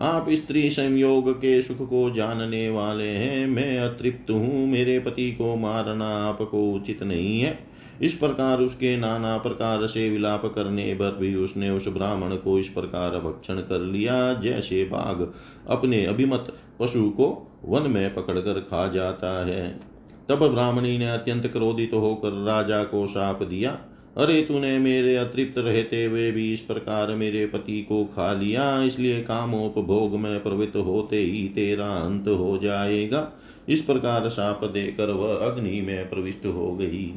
आप 0.00 0.26
स्त्री 0.30 0.70
संयोग 0.70 1.32
के 1.32 1.62
सुख 1.62 1.88
को 1.88 2.10
जानने 2.10 2.70
वाले 2.70 3.08
हैं, 3.08 3.46
मैं 3.46 3.78
अतृप्त 3.78 4.30
हूँ, 4.30 4.66
मेरे 4.66 4.98
पति 4.98 5.32
को 5.32 5.56
मारना 5.56 6.06
आपको 6.06 6.72
उचित 6.72 7.02
नहीं 7.02 7.40
है। 7.40 7.69
इस 8.00 8.12
प्रकार 8.12 8.60
उसके 8.60 8.96
नाना 8.96 9.38
प्रकार 9.38 9.86
से 9.86 10.10
विलाप 10.10 10.52
करने 10.54 10.94
पर 10.94 11.16
भी 11.16 11.34
उसने 11.34 11.70
उस 11.70 11.88
ब्राह्मण 11.88 12.36
को 12.36 12.58
इस 12.58 12.68
प्रकार 12.68 13.10
भक्षण 13.10 13.54
कर 13.54 13.80
लिया, 13.80 14.34
जैसे 14.34 14.84
बाघ 14.84 15.26
अपने 15.68 16.06
अभिमत 16.06 16.54
पशु 16.80 17.10
को 17.10 17.46
वन 17.64 17.90
में 17.90 18.14
पकड़कर 18.14 18.60
खा 18.60 18.88
जाता 18.88 19.46
है। 19.46 19.80
तब 20.28 20.48
ब्राह्मणी 20.48 20.98
ने 20.98 21.10
अत्यंत 21.10 21.46
क्रोधित 21.46 21.90
तो 21.90 21.98
होकर 21.98 22.30
राजा 22.30 22.84
को 22.84 23.06
साप 23.06 23.42
दिया, 23.42 23.78
अरे, 24.16 24.42
तूने 24.42 24.78
मेरे 24.78 25.16
अतृप्त 25.16 25.58
रहते 25.58 26.04
हुए 26.04 26.30
भी 26.30 26.52
इस 26.52 26.60
प्रकार 26.60 27.14
मेरे 27.14 27.46
पति 27.46 27.82
को 27.82 28.04
खा 28.04 28.32
लिया, 28.32 28.82
इसलिए 28.82 29.20
कामोपभोग 29.20 30.16
में 30.18 30.42
प्रवृत्त 30.42 30.76
होते 30.76 31.16
ही 31.16 31.48
तेरा 31.48 31.86
अंत 31.86 32.28
हो 32.28 32.58
जाएगा। 32.62 33.32
इस 33.68 33.82
प्रकार 33.82 34.28
साप 34.28 34.64
देकर 34.64 35.10
वह 35.10 35.34
अग्नि 35.34 35.80
में 35.80 36.10
प्रविष्ट 36.10 36.46
हो 36.46 36.72
गई। 36.72 37.14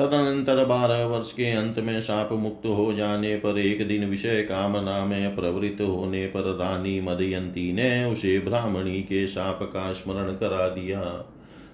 तदनंतर 0.00 0.64
बारह 0.64 1.04
वर्ष 1.04 1.32
के 1.32 1.50
अंत 1.52 1.78
में 1.78 2.00
साप 2.00 2.32
मुक्त 2.32 2.66
हो 2.66 2.92
जाने 2.92 3.36
पर 3.36 3.58
एक 3.58 3.88
दिन 3.88 4.04
विषय 4.04 4.42
कामना 4.42 5.04
में 5.04 5.36
प्रवृत्त 5.36 5.80
होने 5.80 6.26
पर 6.26 6.40
रानी 6.40 7.00
मदयंती 7.00 7.72
ने 7.72 8.04
उसे 8.04 8.38
ब्राह्मणी 8.38 9.02
के 9.02 9.26
साप 9.26 9.58
का 9.62 9.92
स्मरण 9.92 10.32
करा 10.32 10.68
दिया। 10.68 11.00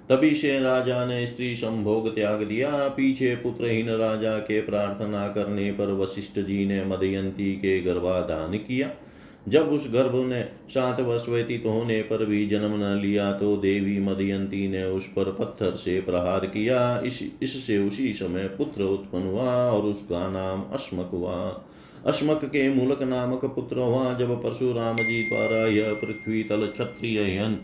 तभी 0.09 0.35
से 0.35 0.61
राजा 0.61 1.05
ने 1.05 1.27
स्त्री 1.27 1.57
संभोग 1.57 2.15
त्याग 2.15 2.43
दिया। 2.43 2.71
पीछे 2.89 3.35
पुत्रहीन 3.37 3.91
राजा 3.91 4.39
के 4.39 4.61
प्रार्थना 4.61 5.29
करने 5.29 5.71
पर 5.71 5.93
वशिष्ठ 5.93 6.39
जी 6.39 6.67
ने 6.67 6.85
मदयंती 6.85 7.53
के 7.53 7.81
गर्भाधान 7.81 8.57
किया। 8.59 8.91
जब 9.49 9.69
उस 9.69 9.93
गर्भ 9.93 10.29
ने 10.29 10.43
सात 10.69 11.01
वर्ष 11.01 11.29
व्यतीत 11.29 11.67
होने 11.67 12.03
पर 12.03 12.25
भी 12.25 12.47
जन्म 12.47 12.73
न 12.77 13.01
लिया 13.03 13.33
तो 13.33 13.57
देवी 13.57 13.99
मदयंती 14.01 14.69
ने 14.69 14.85
उस 14.85 15.07
पर 15.07 15.33
पत्थर 15.33 15.71
से 15.71 16.01
प्रहार 16.01 16.47
किया। 16.47 17.01
इस, 17.01 17.31
इससे 17.43 17.79
उसी 17.79 18.13
समय 18.13 18.49
पुत्र 18.49 18.83
उत्पन्न 18.83 19.23
हुआ 19.23 19.71
और 19.71 19.83
उसका 19.83 20.31
नाम 20.31 20.63
अस्मक 20.63 21.11
हुआ। 21.13 21.65
अस्मक 22.07 22.45
के 22.45 22.69
मूलक 22.75 23.03
नामक 23.03 23.45
पुत्र 23.45 23.79
हुआ। 23.79 24.15
जब 24.15 24.43
परशुराम 24.43 24.97
जी 24.97 25.23
द्वारा 25.23 25.67
यह 25.67 25.93
पृथ्वी 25.95 26.43
तल 26.43 26.67
क्षत्रिय 26.67 27.59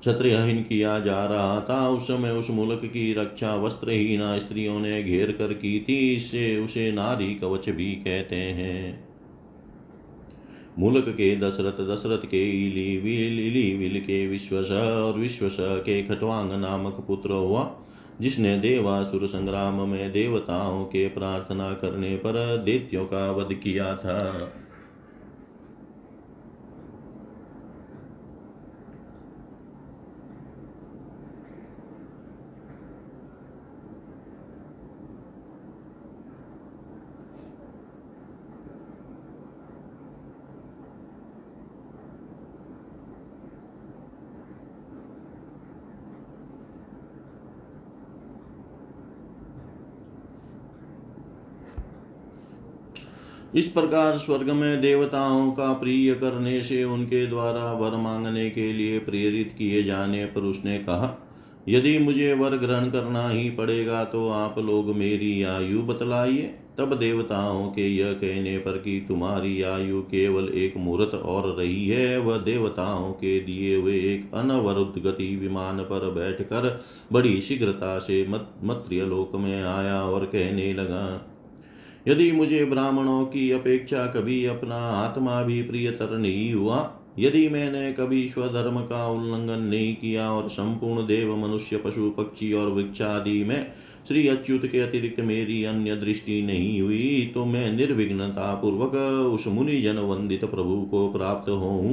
क्षत्रियहीन 0.00 0.62
किया 0.62 0.98
जा 1.00 1.24
रहा 1.26 1.60
था, 1.60 1.88
उस 1.88 2.02
समय 2.02 2.30
उस 2.30 2.50
मुल्क 2.50 2.80
की 2.84 3.14
रक्षा 3.14 3.54
वस्त्रहीना 3.54 4.38
स्त्रियों 4.38 4.80
ने 4.80 5.02
घेर 5.02 5.32
कर 5.32 5.52
की 5.52 5.80
थी। 5.88 6.16
इससे 6.16 6.58
उसे 6.58 6.92
नारी 6.92 7.34
कवच 7.34 7.68
भी 7.68 7.92
कहते 7.92 8.36
हैं। 8.36 9.09
मुल्क 10.78 11.04
के 11.08 11.36
दशरथ 11.36 11.80
दशरथ 11.88 12.26
के 12.26 12.66
इली 12.66 12.96
विल 12.96 13.40
इली 13.46 13.76
विल 13.76 14.00
के 14.00 14.26
विश्वस 14.26 14.70
और 14.70 15.18
विश्वस 15.18 15.56
के 15.60 16.02
खटवांग 16.02 16.52
नामक 16.52 17.04
पुत्र 17.08 17.32
हुआ 17.32 17.70
जिसने 18.20 18.58
देवासुर 18.58 19.26
संग्राम 19.26 19.88
में 19.88 20.12
देवताओं 20.12 20.84
के 20.84 21.08
प्रार्थना 21.08 21.72
करने 21.72 22.16
पर 22.16 22.56
देत्यों 22.56 23.04
का 23.06 23.30
वध 23.30 23.54
किया 23.54 23.96
था 23.96 24.20
इस 53.54 53.66
प्रकार 53.66 54.16
स्वर्ग 54.16 54.50
में 54.50 54.80
देवताओं 54.80 55.50
का 55.52 55.72
प्रिय 55.72 56.14
करने 56.14 56.62
से 56.62 56.84
उनके 56.84 57.26
द्वारा 57.26 57.72
वर 57.72 57.96
मांगने 57.96 58.50
के 58.50 58.72
लिए 58.72 58.98
प्रेरित 58.98 59.54
किए 59.58 59.82
जाने 59.82 60.24
पर 60.24 60.40
उसने 60.40 60.78
कहा, 60.78 61.26
यदि 61.68 61.98
मुझे 61.98 62.32
वर 62.34 62.56
ग्रहण 62.56 62.90
करना 62.90 63.28
ही 63.28 63.50
पड़ेगा 63.50 64.04
तो 64.04 64.28
आप 64.28 64.58
लोग 64.58 64.96
मेरी 64.96 65.42
आयु 65.42 65.82
बतलाइए। 65.82 66.54
तब 66.78 66.94
देवताओं 66.94 67.66
के 67.68 67.88
यह 67.88 68.12
कहने 68.12 68.58
पर 68.58 68.72
कि, 68.72 69.04
तुम्हारी 69.08 69.62
आयु 69.62 70.00
केवल 70.02 70.48
एक 70.48 70.76
मुहूर्त 70.76 71.14
और 71.14 71.56
रही 71.58 71.88
है। 71.88 72.18
वह 72.18 72.36
देवताओं 72.36 73.12
के 73.12 73.40
दिए 73.40 73.76
हुए 73.76 73.94
एक 73.94 74.34
अनवरुद्ध 74.34 75.02
गति 75.02 75.36
विमान 75.36 75.78
पर 75.78 76.10
बैठकर 76.10 76.80
बड़ी 77.12 77.40
शीघ्रता 77.40 77.98
से 77.98 78.26
मत 78.28 78.84
लोक 78.92 79.36
में 79.36 79.62
आया 79.62 80.02
और 80.02 80.24
कहने 80.24 80.72
लगा 80.74 81.29
यदि 82.08 82.30
मुझे 82.32 82.64
ब्राह्मणों 82.64 83.24
की 83.24 83.50
अपेक्षा 83.50 84.06
कभी 84.06 84.44
अपना 84.44 84.76
आत्मा 84.76 85.42
भी 85.42 85.62
प्रियतर 85.62 86.18
नहीं 86.18 86.52
हुआ, 86.52 86.96
यदि 87.18 87.48
मैंने 87.48 87.92
कभी 87.92 88.28
स्वधर्म 88.28 88.80
का 88.80 89.06
उल्लंघन 89.08 89.62
नहीं 89.62 89.94
किया 89.96 90.30
और 90.32 90.48
संपूर्ण 90.48 91.06
देव, 91.06 91.36
मनुष्य, 91.36 91.76
पशु, 91.76 92.10
पक्षी 92.10 92.52
और 92.52 92.68
वृक्षादि 92.68 93.44
में 93.44 93.72
श्री 94.08 94.26
अच्युत 94.28 94.66
के 94.66 94.80
अतिरिक्त 94.80 95.20
मेरी 95.20 95.64
अन्य 95.64 95.96
दृष्टि 95.96 96.42
नहीं 96.42 96.80
हुई 96.80 97.30
तो 97.34 97.44
मैं 97.44 97.72
निर्विघ्नता 97.72 98.54
पूर्वक 98.54 98.94
उस 99.34 99.46
मुनि 99.46 99.80
जन 99.82 99.98
वंदित 99.98 100.44
प्रभु 100.44 100.80
को 100.90 101.08
प्राप्त 101.12 101.50
होऊं। 101.50 101.92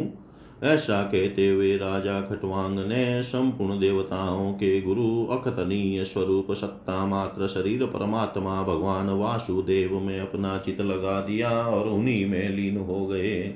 ऐसा 0.64 1.04
कहते 1.04 1.50
हुए 1.50 1.78
राजा 1.78 2.22
खटवांग 2.22 2.80
ने 2.80 3.24
संपूर्ण 3.24 3.80
देवताओं 3.80 4.54
के 4.54 4.82
गुरु 4.82 5.26
अखतनीय 5.26 6.04
स्वरूप 6.04 6.52
सत्ता 6.52 7.06
मात्र 7.06 7.48
शरीर 7.48 7.86
परमात्मा 7.86 8.64
भगवान 8.64 9.10
वासुदेव 9.10 10.00
में 10.00 10.20
अपना 10.20 10.58
चित 10.58 10.82
लगा 10.82 11.22
दिया 11.22 11.50
और 11.50 11.88
उन्हीं 11.88 12.26
में 12.26 12.50
लीन 12.50 12.78
हो 12.78 13.08
गए। 13.08 13.56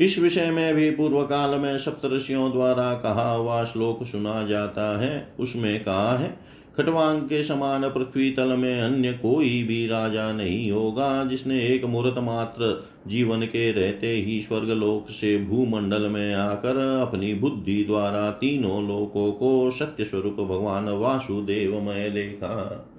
इस 0.00 0.18
विषय 0.18 0.50
में 0.50 0.74
भी 0.74 0.90
पूर्व 0.90 1.22
काल 1.22 1.60
में 1.60 1.78
सप्तषियों 1.78 2.52
द्वारा 2.52 2.94
कहा 2.94 3.32
हुआ 3.32 3.64
श्लोक 3.64 4.06
सुना 4.06 4.46
जाता 4.46 5.00
है। 5.00 5.34
उसमें 5.40 5.84
कहा 5.84 6.18
है 6.18 6.38
खटवांग 6.76 7.22
के 7.22 7.44
समान 7.44 7.82
पृथ्वी 7.82 8.30
तल 8.30 8.48
में 8.48 8.80
अन्य 8.80 9.12
कोई 9.12 9.62
भी 9.62 9.86
राजा 9.86 10.32
नहीं 10.32 10.70
होगा 10.70 11.24
जिसने 11.24 11.60
एक 11.66 11.84
मुहूर्त 11.84 12.18
मात्र 12.18 12.88
जीवन 13.06 13.42
के 13.42 13.72
रहते 13.72 14.06
ही 14.06 14.42
स्वर्ग 14.42 14.70
लोक 14.70 15.10
से 15.10 15.38
भूमंडल 15.38 16.02
में 16.02 16.34
आकर 16.34 16.76
अपनी 17.08 17.34
बुद्धि 17.34 17.84
द्वारा 17.84 18.30
तीनों 18.30 18.88
लोकों 18.88 19.32
को 19.32 19.70
सत्य 19.70 20.04
स्वरूप 20.04 20.34
भगवान 20.34 20.88
वासुदेव 20.88 21.80
में 21.80 22.14
देखा। 22.14 22.90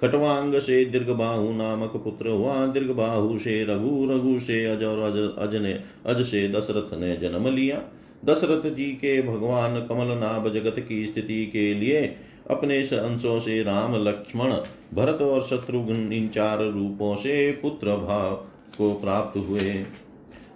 खटवांग 0.00 0.58
से 0.58 0.84
दीर्घ 0.84 1.10
बाहु 1.10 1.52
नामक 1.52 1.96
पुत्र 1.96 2.28
हुआ। 2.28 2.66
दीर्घ 2.66 2.90
बाहु 2.90 3.38
से 3.38 3.64
रघु 3.64 4.06
रघु 4.10 4.40
से 4.40 4.64
अज 4.64 4.84
और 4.84 4.98
अज, 4.98 5.18
अज 5.38 5.62
ने 5.62 5.80
अज 6.06 6.22
से 6.22 6.48
दशरथ 6.48 6.98
ने 7.00 7.16
जन्म 7.16 7.48
लिया। 7.48 7.82
दशरथ 8.24 8.74
जी 8.74 8.84
के 8.84 9.22
भगवान 9.22 9.80
कमल 9.80 10.06
नाभ 10.06 10.52
जगत 10.52 10.86
की 10.88 11.06
स्थिति 11.06 11.46
के 11.46 11.74
लिए 11.74 12.16
अपने 12.50 12.78
अंशों 12.78 13.40
से 13.40 13.62
राम, 13.62 13.94
लक्ष्मण, 13.94 14.50
भरत 14.94 15.22
और 15.22 15.42
शत्रुघ्न 15.42 16.12
इन 16.12 16.28
चार 16.28 16.62
रूपों 16.62 17.14
से 17.16 17.52
पुत्र 17.52 17.96
भाव 17.96 18.34
को 18.78 18.94
प्राप्त 18.94 19.38
हुए। 19.38 19.84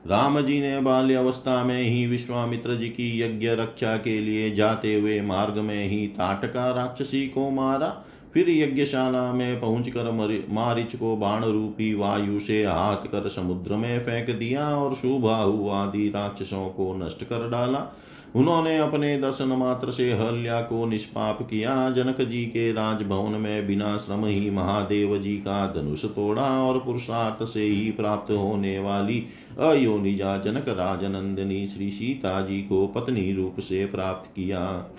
राम 0.06 0.40
जी 0.40 0.60
ने 0.60 0.80
बाल्य 0.80 1.14
अवस्था 1.14 1.64
में 1.64 1.82
ही 1.82 2.06
विश्वामित्र 2.06 2.74
जी 2.74 2.88
की 2.88 3.20
यज्ञ 3.22 3.48
रक्षा 3.48 3.96
के 3.96 4.20
लिए 4.20 4.50
जाते 4.54 4.94
हुए 4.94 5.20
मार्ग 5.20 5.54
में 5.54 5.88
ही 5.88 6.06
ताटका 6.06 6.70
राक्षसी 6.70 7.26
को 7.28 7.50
मारा। 7.50 8.04
फिर 8.34 8.50
यज्ञशाला 8.50 9.32
में 9.32 9.60
पहुंचकर 9.60 10.10
मारिच 10.50 10.96
को 10.96 11.16
बाण 11.16 11.44
रूपी 11.44 11.94
वायु 11.94 12.40
से 12.40 12.64
हाथ 12.64 12.96
कर 12.96 13.28
समुद्र 13.28 13.74
में 13.74 14.00
फेंक 14.00 14.38
दिया 14.38 14.68
और 14.76 14.94
शुभाहु 14.94 15.68
आदि 15.68 16.08
राक्षसों 16.08 16.68
को 16.68 16.94
नष्ट 16.94 17.24
कर 17.24 17.50
डाला। 17.50 17.96
उन्होंने 18.36 18.76
अपने 18.78 19.18
दर्शन 19.18 19.48
मात्र 19.48 19.90
से 19.90 20.12
हल्या 20.12 20.60
को 20.60 20.84
निष्पाप 20.86 21.42
किया। 21.42 21.90
जनक 21.90 22.20
जी 22.20 22.44
के 22.46 22.72
राजभवन 22.72 23.40
में 23.40 23.66
बिना 23.66 23.96
श्रम 23.96 24.24
ही 24.24 24.50
महादेव 24.50 25.16
जी 25.18 25.36
का 25.36 25.66
धनुष 25.66 26.04
तोड़ा 26.04 26.48
और 26.62 26.78
पुरुषार्थ 26.78 27.44
से 27.48 27.62
ही 27.62 27.90
प्राप्त 27.90 28.32
होने 28.32 28.78
वाली 28.78 29.24
अयोनिजा 29.60 30.36
जनक 30.38 30.68
राजनंदिनी 30.68 31.66
श्री 31.66 31.90
सीता 31.90 32.40
जी 32.40 32.60
को 32.62 32.86
पत्नी 32.86 33.32
रूप 33.32 33.60
से 33.60 33.84
प्राप्त 33.86 34.30
किया। 34.36 34.92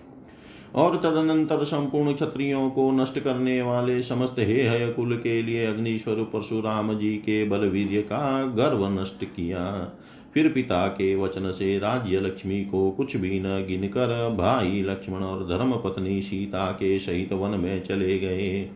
और 0.76 0.98
तदनंतर 0.98 1.64
संपूर्ण 1.64 2.14
क्षत्रियों 2.14 2.70
को 2.70 2.92
नष्ट 2.92 3.20
करने 3.20 3.62
वाले 3.62 4.02
समस्त 4.02 4.36
हे 4.40 4.68
हय 4.68 4.88
कुल 4.88 5.16
के 5.18 5.42
लिए 5.42 5.66
अग्निश्वर 5.66 6.16
परशुराम 6.16 6.94
जी 6.94 7.16
के 7.18 7.44
बल 7.46 7.60
वीर्य 7.60 8.02
का 8.02 8.44
गर्व 8.44 8.86
नष्ट 9.02 9.24
किया। 9.26 9.64
फिर 10.40 10.52
पिता 10.52 10.88
के 10.88 11.16
वचन 11.16 11.52
से 11.52 11.80
राज्य 11.80 12.20
लक्ष्मी 12.20 12.66
को 12.66 12.92
कुछ 12.92 13.18
भी 13.18 13.40
न 13.40 13.66
गिन 13.68 13.88
कर 13.88 14.36
भाई 14.38 14.82
लक्ष्मण 14.82 15.20
और 15.20 15.48
धर्म 15.50 15.72
पत्नी 15.72 16.22
सीता 16.22 16.72
के 16.72 17.00
सहित 17.00 17.34
वन 17.34 17.50
में 17.50 17.84
चले 17.84 18.20
गए। 18.20 18.70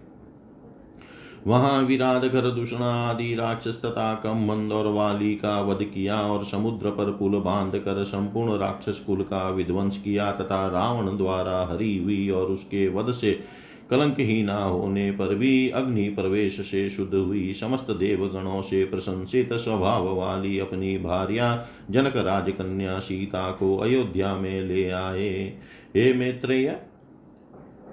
वहाँ 1.48 1.82
विराट 1.84 2.22
घर, 2.22 2.42
दूषण 2.42 2.78
आदि, 2.78 3.36
राक्षस 3.36 3.82
तथा 3.86 4.16
कम 4.16 4.72
और 4.72 4.88
वाली 4.88 5.36
का 5.36 5.62
वध 5.62 5.84
किया 5.84 6.22
और 6.22 6.46
समुद्र 6.46 6.90
पर 6.90 7.12
पुल 7.12 7.32
बाँध 7.32 7.76
कर 7.76 8.04
संपूर्ण 8.04 8.58
राक्षस 8.58 9.00
कुल 9.00 9.22
का 9.22 9.50
विध्वंस 9.50 9.98
किया 9.98 10.32
तथा 10.32 10.68
रावण 10.68 11.18
द्वारा 11.18 11.68
हरी 11.72 11.98
हुई 11.98 12.30
और 12.30 12.46
उसके 12.46 12.88
वध 12.88 13.14
से 13.14 13.40
कलंक 13.94 14.20
ही 14.20 14.44
न 14.44 14.50
होने 14.50 15.12
पर 15.12 15.36
भी 15.36 15.70
अग्नि 15.70 16.10
प्रवेश 16.10 16.62
से 16.62 16.90
शुद्ध 16.90 17.14
हुई 17.14 17.54
समस्त 17.54 17.92
देवगणों 17.92 18.62
से 18.62 18.86
प्रशंसित 18.86 19.54
स्वभाव 19.54 20.16
वाली 20.16 20.60
अपनी 20.60 20.98
भार्या, 20.98 21.68
जनक 21.92 22.14
राजकन्या 22.16 23.00
सीता 23.00 23.52
को 23.52 23.78
अयोध्या 23.78 24.36
में 24.36 24.62
ले 24.62 24.90
आए। 24.90 25.54
हे 25.96 26.14
मैत्रेय, 26.14 26.80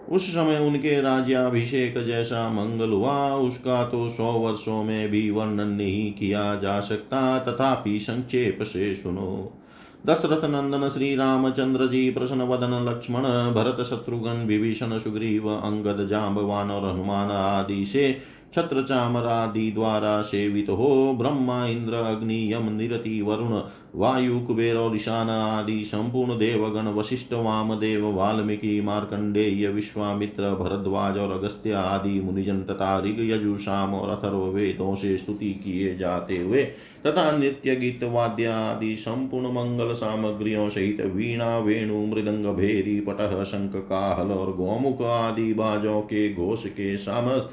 उस 0.08 0.30
समय 0.30 0.58
उनके 0.58 1.00
राज्याभिषेक 1.00 2.06
जैसा 2.06 2.52
मंगल 2.52 2.90
हुआ, 2.90 3.34
उसका 3.34 3.88
तो 3.88 4.10
सौ 4.10 4.32
वर्षों 4.32 4.84
में 4.84 5.08
भी 5.08 5.30
वर्णन 5.30 5.68
नहीं 5.68 6.12
किया 6.12 6.54
जा 6.54 6.80
सकता, 6.80 7.38
तथापि 7.38 8.00
संक्षेप 8.00 8.62
से 8.62 8.94
सुनो। 8.94 9.59
दशरथ 10.06 10.44
नंदन 10.44 10.88
श्री 10.88 11.14
रामचंद्र 11.16 11.86
जी 11.86 12.10
प्रसन्न 12.10 12.42
वदन 12.42 12.74
लक्ष्मण 12.88 13.22
भरत 13.52 13.84
शत्रुघ्न 13.86 14.32
विभीषण, 14.46 14.98
सुग्रीव, 14.98 15.48
अंगद 15.48 16.06
जाम्बवान 16.06 16.70
और 16.70 16.88
हनुमान 16.90 17.30
आदि 17.30 17.84
से 17.86 18.06
छत्र 18.54 18.82
चामरादि 18.82 19.70
द्वारा 19.72 20.22
सेवित। 20.22 20.68
हो 20.68 21.16
ब्रह्मा, 21.18 21.66
इंद्र, 21.66 21.94
अग्नि, 21.94 22.52
यम, 22.52 22.72
निरति, 22.72 23.20
वरुण, 23.20 23.60
वायु, 23.94 24.40
कुबेर 24.40 24.76
और 24.76 24.96
ईशान 24.96 25.30
आदि 25.30 25.84
संपूर्ण 25.84 26.38
देवगण, 26.38 26.88
वशिष्ठ, 26.88 27.32
वामदेव, 27.32 28.06
वाल्मीकि, 28.06 28.80
मार्कंडेय, 28.80 29.68
विश्वामित्र, 29.68 30.50
भरद्वाज 30.54 31.18
और 31.18 31.32
अगस्त्य 31.32 31.72
आदि 31.72 32.20
मुनिजन 32.20 32.62
तथा 32.62 32.98
ऋग 32.98 33.20
यजुषाम 33.20 33.94
और 33.94 34.10
अथर्व 34.10 34.42
वेदों 34.46 34.94
से 34.94 35.16
स्तुति 35.18 35.52
किए 35.64 35.96
जाते 35.96 36.38
हुए 36.38 36.64
तथा 37.06 37.30
नित्य 37.38 37.76
गीत, 37.76 38.04
वाद्य 38.04 38.46
आदि 38.46 38.96
संपूर्ण 38.96 39.52
मंगल 39.52 39.92
सामग्रियों 39.92 40.68
सहित 40.68 41.00
वीणा, 41.00 41.58
वेणु, 41.58 42.06
मृदंग, 42.06 42.46
भेरी, 42.46 43.00
पटह, 43.00 43.42
शंख, 43.44 43.76
काहल 43.88 44.32
और 44.32 44.56
गोमुख 44.56 45.02
आदि 45.02 45.52
बाजों 45.54 46.00
के 46.02 46.32
घोष 46.34 46.66
के 46.66 46.96
सामस 46.96 47.48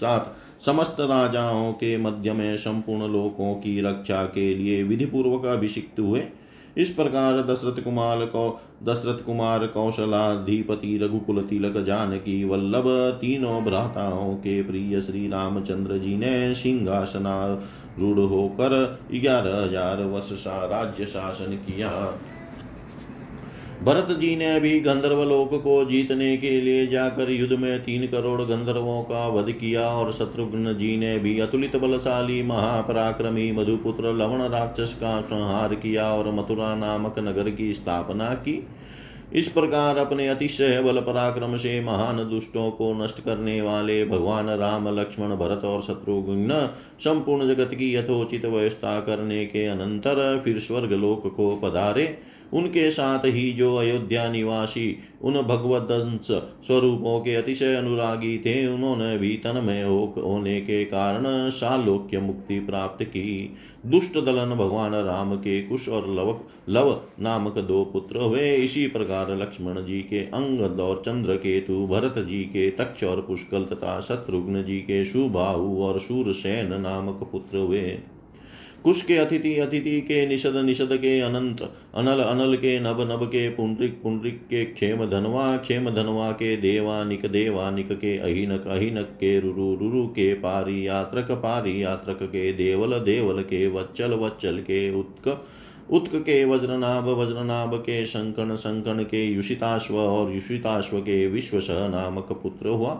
साथ 0.00 0.64
समस्त 0.64 0.96
राजाओं 1.00 1.72
के 1.72 1.96
मध्य 1.98 2.32
में 2.32 2.56
संपूर्ण 2.56 3.12
लोकों 3.12 3.54
की 3.54 3.80
रक्षा 3.80 4.24
के 4.24 4.54
लिए 4.54 4.82
विधि 4.82 5.06
पूर्वक 5.06 5.46
अभिषिक्त 5.46 6.00
हुए। 6.00 6.24
इस 6.76 6.90
प्रकार 6.90 7.40
दशरथ 7.42 7.82
कुमार 7.84 8.24
को, 8.26 8.60
दशरथ 8.84 9.24
कुमार 9.24 9.66
कौशलाधिपति 9.66 10.96
रघुकुल 10.98 11.40
तिलक 11.42 11.76
जानकी 11.84 12.42
वल्लभ 12.44 12.84
तीनों 13.20 13.62
भ्राताओं 13.64 14.34
के 14.36 14.62
प्रिय 14.62 15.00
श्री 15.02 15.26
रामचंद्र 15.28 15.98
जी 15.98 16.16
ने 16.16 16.54
सिंहासना 16.54 17.36
रूढ़ 17.98 18.18
होकर 18.18 18.74
ग्यारह 19.12 19.62
हज़ार 19.62 20.02
वर्ष 20.04 20.32
सा 20.38 20.64
राज्य 20.66 21.06
शासन 21.06 21.56
किया। 21.66 21.90
भरत 23.82 24.08
जी 24.10 24.36
ने 24.36 24.58
भी 24.60 24.80
गंधर्व 24.80 25.22
लोक 25.22 25.50
को 25.62 25.84
जीतने 25.84 26.36
के 26.36 26.50
लिए 26.60 26.86
जाकर 26.86 27.30
युद्ध 27.30 27.58
में 27.58 27.78
तीन 27.84 28.06
करोड़ 28.06 28.40
गंधर्वों 28.42 29.02
का 29.02 29.26
वध 29.28 29.50
किया 29.50 29.86
और 29.88 30.12
शत्रुघ्न 30.12 30.74
जी 30.74 30.96
ने 30.96 31.18
भी 31.18 31.38
अतुलित 31.40 31.76
बलशाली 31.76 32.42
महापराक्रमी 32.42 33.50
मधुपुत्र 33.52 34.12
लवण 34.14 34.42
राक्षस 34.42 34.94
का 34.94 35.20
संहार 35.20 35.74
किया 35.74 36.12
और 36.14 36.32
मथुरा 36.34 36.74
नामक 36.74 37.18
नगर 37.18 37.50
की 37.50 37.72
स्थापना 37.74 38.28
की। 38.28 38.66
इस 39.34 39.48
प्रकार 39.48 39.96
अपने 39.96 40.28
अतिशय 40.28 40.80
बल 40.82 41.00
पराक्रम 41.00 41.56
से 41.56 41.80
महान 41.80 42.16
दुष्टों 42.30 42.70
को 42.70 42.92
नष्ट 43.04 43.20
करने 43.20 43.60
वाले 43.60 44.04
भगवान 44.04 44.48
राम, 44.50 44.88
लक्ष्मण, 44.98 45.34
भरत 45.36 45.64
और 45.64 45.82
शत्रुघ्न 45.82 46.68
संपूर्ण 47.00 47.48
जगत 47.48 47.74
की 47.74 47.94
यथोचित 47.94 48.44
व्यवस्था 48.44 49.00
करने 49.00 49.44
के 49.46 49.66
अनंतर 49.66 50.40
फिर 50.44 50.58
स्वर्ग 50.58 50.92
लोक 50.92 51.26
को 51.36 51.54
पधारे। 51.56 52.06
उनके 52.52 52.90
साथ 52.90 53.24
ही 53.24 53.52
जो 53.52 53.74
अयोध्या 53.76 54.28
निवासी 54.32 54.96
उन 55.22 55.34
भगवदंश 55.34 56.26
स्वरूपों 56.66 57.20
के 57.20 57.34
अतिशय 57.34 57.74
अनुरागी 57.74 58.38
थे, 58.38 58.66
उन्होंने 58.66 59.18
भी 59.18 59.36
तनमय 59.36 59.82
होने 60.18 60.60
के 60.60 60.84
कारण 60.84 61.50
सालोक्य 61.50 62.20
मुक्ति 62.20 62.58
प्राप्त 62.60 63.04
की। 63.04 63.56
दुष्ट 63.86 64.18
दलन 64.18 64.54
भगवान 64.54 64.94
राम 64.94 65.34
के 65.36 65.60
कुश 65.62 65.88
और 65.88 66.08
लव 66.08 66.40
लव 66.68 67.00
नामक 67.20 67.58
दो 67.58 67.84
पुत्र 67.84 68.18
हुए। 68.18 68.52
इसी 68.54 68.86
प्रकार 68.86 69.36
लक्ष्मण 69.36 69.84
जी 69.84 70.00
के 70.00 70.18
अंग 70.18 70.80
और 70.80 71.02
चंद्र 71.06 71.36
केतु 71.36 71.86
भरत 71.86 72.14
जी 72.18 72.42
के 72.44 72.70
तक्ष 72.70 73.04
और 73.04 73.20
पुष्कल 73.20 73.64
तथा 73.64 74.00
शत्रुघ्न 74.00 74.62
जी 74.62 74.78
के 74.78 75.04
सुबाहु 75.04 75.82
और 75.82 76.00
सूरसेन 76.00 76.80
नामक 76.80 77.28
पुत्र 77.32 77.58
हुए। 77.58 77.98
कुश 78.84 79.02
के 79.02 79.16
अतिथि 79.16 79.56
अतिथि 79.58 80.00
के 80.00 80.26
निषद 80.26 80.56
निषद 80.56 80.88
के 80.92 81.20
अनंत, 81.20 81.62
अनल 81.94 82.20
अनल 82.20 82.56
के 82.56 82.80
नभ 82.80 83.00
नभ 83.00 83.26
के 83.26 83.48
पुंडरिक 83.48 84.02
पुंडरिक 84.02 84.38
के 84.50 84.64
क्षेम 84.64 85.04
धनवा 85.06 85.56
क्षेम 85.56 85.90
धनवा 85.90 86.30
के 86.32 86.56
देवानिक 86.56 87.26
देवानिक 87.26 87.92
के 87.92 88.16
अहिनक 88.18 88.66
अहिनक 88.66 89.06
के 89.20 89.40
रुरु 89.40 89.74
रुरु 89.74 90.06
के 90.06 90.34
पारी, 90.34 90.86
यात्रक 90.86 91.30
पारी, 91.30 91.82
यात्रक 91.82 92.18
के 92.22 92.52
देवल 92.52 92.98
देवल 92.98 93.42
के 93.42 93.66
वच्चल 93.68 94.12
वच्चल 94.12 94.58
के 94.58 94.94
उत्क 95.00 95.46
उत्क 95.90 96.16
के 96.16 96.44
वज्रनाभ 96.44 97.04
वज्रनाभ 97.04 97.74
के 97.74 98.06
शंकन 98.06 98.56
शंकन 98.56 99.02
के 99.02 99.24
युषिताश्व 99.26 99.96
और 99.96 100.34
युषिताश्व 100.34 101.00
के 101.00 101.26
विश्वस 101.26 101.66
नामक 101.70 102.32
पुत्र 102.32 102.68
हुआ। 102.68 102.94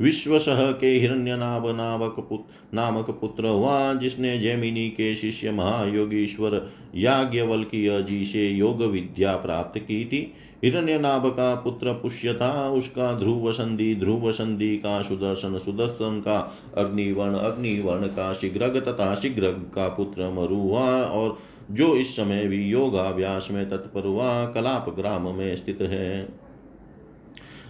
विश्वसह 0.00 0.72
के 0.72 0.86
हिरण्यनाभ 0.86 1.66
नामक 1.66 2.14
पुत्र 2.28 2.76
नामक 2.76 3.10
पुत्र 3.10 3.48
हुआ 3.48 3.94
जिसने 3.94 4.38
जैमिनी 4.38 4.88
के 4.88 5.16
शिष्य 5.16 5.50
महायोगीश्वर 5.50 6.70
याज्ञवल्कीय 6.94 8.02
जी 8.02 8.24
से 8.24 8.48
योग 8.48 8.82
विद्या 8.82 9.36
प्राप्त 9.36 9.78
की 9.78 10.04
थी। 10.04 10.34
हिरण्यनाभ 10.64 11.26
का 11.26 11.54
पुत्र 11.54 11.92
पुष्य 11.92 12.34
था। 12.34 12.68
उसका 12.70 13.12
ध्रुव 13.12 13.52
संधि 13.52 13.94
ध्रुव 13.94 14.32
संधि 14.32 14.76
का 14.76 15.02
सुदर्शन 15.02 15.58
सुदर्शन 15.58 16.20
का 16.20 16.56
अग्निवर्ण 16.76 17.34
अग्निवर्ण 17.34 18.06
का 18.06 18.32
शीघ्र 18.32 18.68
तथा 18.80 19.14
शीघ्र 19.14 19.50
का 19.74 19.88
पुत्र 19.88 20.30
मरु 20.30 20.56
हुआ 20.56 21.02
और 21.02 21.38
जो 21.70 21.96
इस 21.96 22.16
समय 22.16 22.46
भी 22.46 22.64
योगाभ्यास 22.64 23.48
में 23.50 23.70
तत्पर 23.70 24.04
हुआ, 24.04 24.46
कलाप 24.46 24.94
ग्राम 24.98 25.34
में 25.34 25.56
स्थित 25.56 25.78
है। 25.82 26.45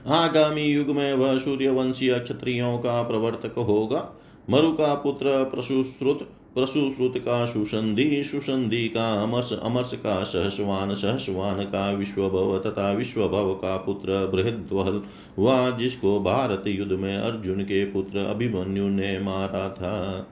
आगामी 0.06 0.62
युग 0.62 0.88
में 0.88 1.14
वह 1.14 1.38
सूर्यवंशीय 1.38 2.18
क्षत्रियों 2.18 2.78
का 2.78 3.02
प्रवर्तक 3.02 3.58
होगा। 3.58 4.12
मरु 4.50 4.72
का 4.72 4.94
पुत्र 4.94 5.44
प्रसुश्रुत 5.44 6.28
प्रसुश्रुत 6.54 7.18
का 7.18 7.46
सुसंधि 7.46 8.24
सुसंधि 8.24 8.88
का 8.88 9.22
अमर्ष 9.22 9.52
अमर्ष 9.52 9.92
का 9.94 10.22
सहसवान 10.24 10.94
सहसवान 10.94 11.62
का 11.64 11.92
विश्वभव 11.92 12.58
तथा 12.58 12.92
विश्वभव 12.92 13.54
का 13.54 13.76
पुत्र 13.76 14.26
बृहद्वहल 14.26 15.02
हुआ, 15.38 15.70
जिसको 15.70 16.20
भारत 16.20 16.64
युद्ध 16.66 16.92
में 16.92 17.16
अर्जुन 17.16 17.62
के 17.62 17.84
पुत्र 17.84 18.18
अभिमन्यु 18.18 18.88
ने 18.88 19.20
मारा 19.20 19.68
था। 19.68 20.26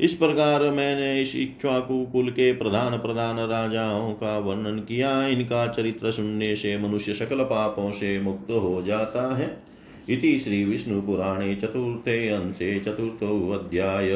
इस 0.00 0.14
प्रकार 0.14 0.62
मैंने 0.62 1.22
इस 1.22 1.36
इक्ष्वाकु 1.36 2.06
कुल 2.12 2.30
के 2.30 2.52
प्रधान 2.52 2.98
प्रधान 2.98 3.36
राजाओं 3.36 4.12
का 4.12 4.38
वर्णन 4.38 4.78
किया। 4.78 5.26
इनका 5.26 5.66
चरित्र 5.66 6.10
सुनने 6.10 6.56
से 6.56 6.78
मनुष्य 6.78 7.14
सकल 7.14 7.36
पापों 7.36 7.90
से 7.92 8.20
मुक्त 8.20 8.50
हो 8.50 8.82
जाता 8.82 9.36
है। 9.36 9.62
इति 10.08 10.38
श्रीविष्णुपुराणे 10.38 11.54
चतुर्थे 11.54 12.28
अंशे 12.28 12.78
चतुर्थोऽध्याय 12.80 14.10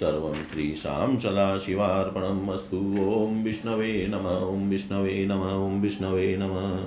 सर्वं 0.00 0.34
श्रीशां 0.34 1.16
सदाशिवार्पणम् 1.16 2.48
अस्तु। 2.48 2.76
ॐ 2.76 3.42
विष्णवे 3.44 4.06
नम, 4.06 4.26
ॐ 4.54 4.68
विष्णवे 4.70 5.26
नम, 5.26 5.42
ॐ 5.42 5.80
विष्णवे 5.80 6.36
नम। 6.40 6.84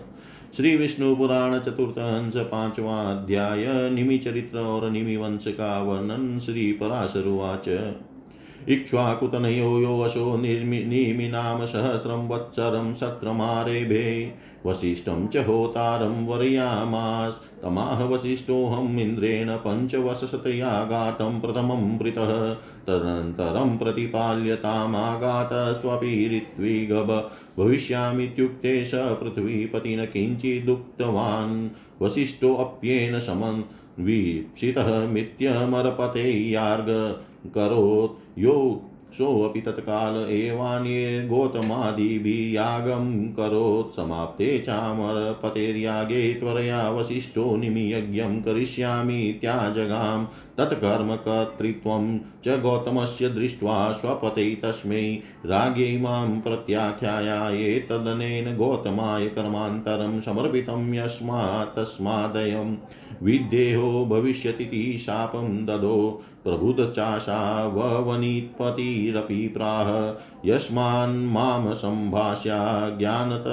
श्री 0.57 0.75
विष्णु 0.77 1.15
पुराण 1.15 1.59
चतुर्थ 1.59 1.97
अंश, 1.97 2.33
पांचवा 2.35 3.01
अध्याय। 3.01 3.89
निमि 3.89 4.17
चरित्र 4.17 4.59
और 4.59 4.89
निमि 4.91 5.15
वंश 5.15 5.45
का 5.47 5.83
वर्णन 5.83 6.39
श्री 6.39 6.71
पराशरुवाच 6.71 7.69
इक्ष्वाकुतनयो 8.69 9.79
योऽशो 9.79 10.37
निर्मिनाम 10.37 11.65
सहस्रं 11.65 12.27
वत्सरं 12.27 12.93
सत्रमारेभे 12.93 14.33
वसिष्ठं 14.65 15.27
च 15.27 15.37
होतारं 15.37 16.25
वर्यामास्। 16.25 17.61
तमाह 17.61 18.03
वसिष्ठोऽहम् 18.03 18.99
इन्द्रेण 18.99 19.55
पञ्चवशशतयागातं 19.55 21.39
प्रथमं 21.39 21.97
प्रीतः। 21.97 22.57
तदनन्तरं 22.87 23.77
प्रतिपाल्यतामागातस्त्वपि 23.77 26.37
ऋत्विगभ 26.37 27.31
भविष्यामीत्युक्ते 27.59 28.85
स 28.85 28.91
पृथ्वीपतिन 28.95 30.05
किञ्चिदुक्तवान्। 30.05 31.69
वसिष्ठोऽप्येन 32.01 33.19
समन् 33.19 34.05
वीप्सितः 34.05 35.07
मिथ्यमरपते 35.07 36.49
यार्ग। 36.49 37.19
करोत् 37.53 38.28
यो 38.37 38.85
सोऽपि 39.17 39.61
तत्काल 39.61 40.27
एवान्ये 40.29 41.27
गोतमादिभिः 41.27 42.53
यागं 42.53 43.27
करोत् 43.27 43.95
समाप्ते 43.95 44.59
चामरपतेर्यागे 44.59 46.33
त्वरया 46.33 46.89
वसिष्ठो 46.89 47.55
निमियज्ञं 47.57 48.41
करिष्यामि 48.41 49.39
त्याजगां 49.41 50.25
तत्कर्मकर्तृत्वं 50.59 52.19
च 52.45 52.61
गौतमस्य 52.61 53.29
दृष्ट्वा 53.29 53.91
स्वपते 53.91 54.55
तस्मै। 54.55 55.19
राज्ञै 55.45 55.97
माँ 55.97 56.41
प्रत्याख्याये 56.41 57.79
तदनेन 57.79 58.57
गौतमाय 58.57 59.27
कर्मान्तरं 59.27 60.21
समर्पितं 60.21 60.93
यस्मात् 60.93 61.75
तस्मादयं 61.75 62.75
विदेहो 63.23 64.05
भविष्यतीति 64.05 64.97
शापं 64.99 65.65
ददो। 65.65 66.21
प्रभुतचाशा 66.43 67.67
ववनीत्पतिरपि 67.67 69.47
प्राह 69.47 69.89
यस्मान्मां 70.45 71.73
सम्भाष्या 71.73 72.89
ज्ञानत 72.89 73.43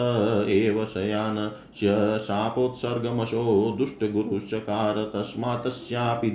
एव 0.48 0.84
शयानस्य 0.84 2.18
शापोत्सर्गमशो 2.18 3.74
दुष्टगुरुश्चकार 3.78 5.11
तस्मात् 5.14 5.64
तस्यापि 5.64 6.30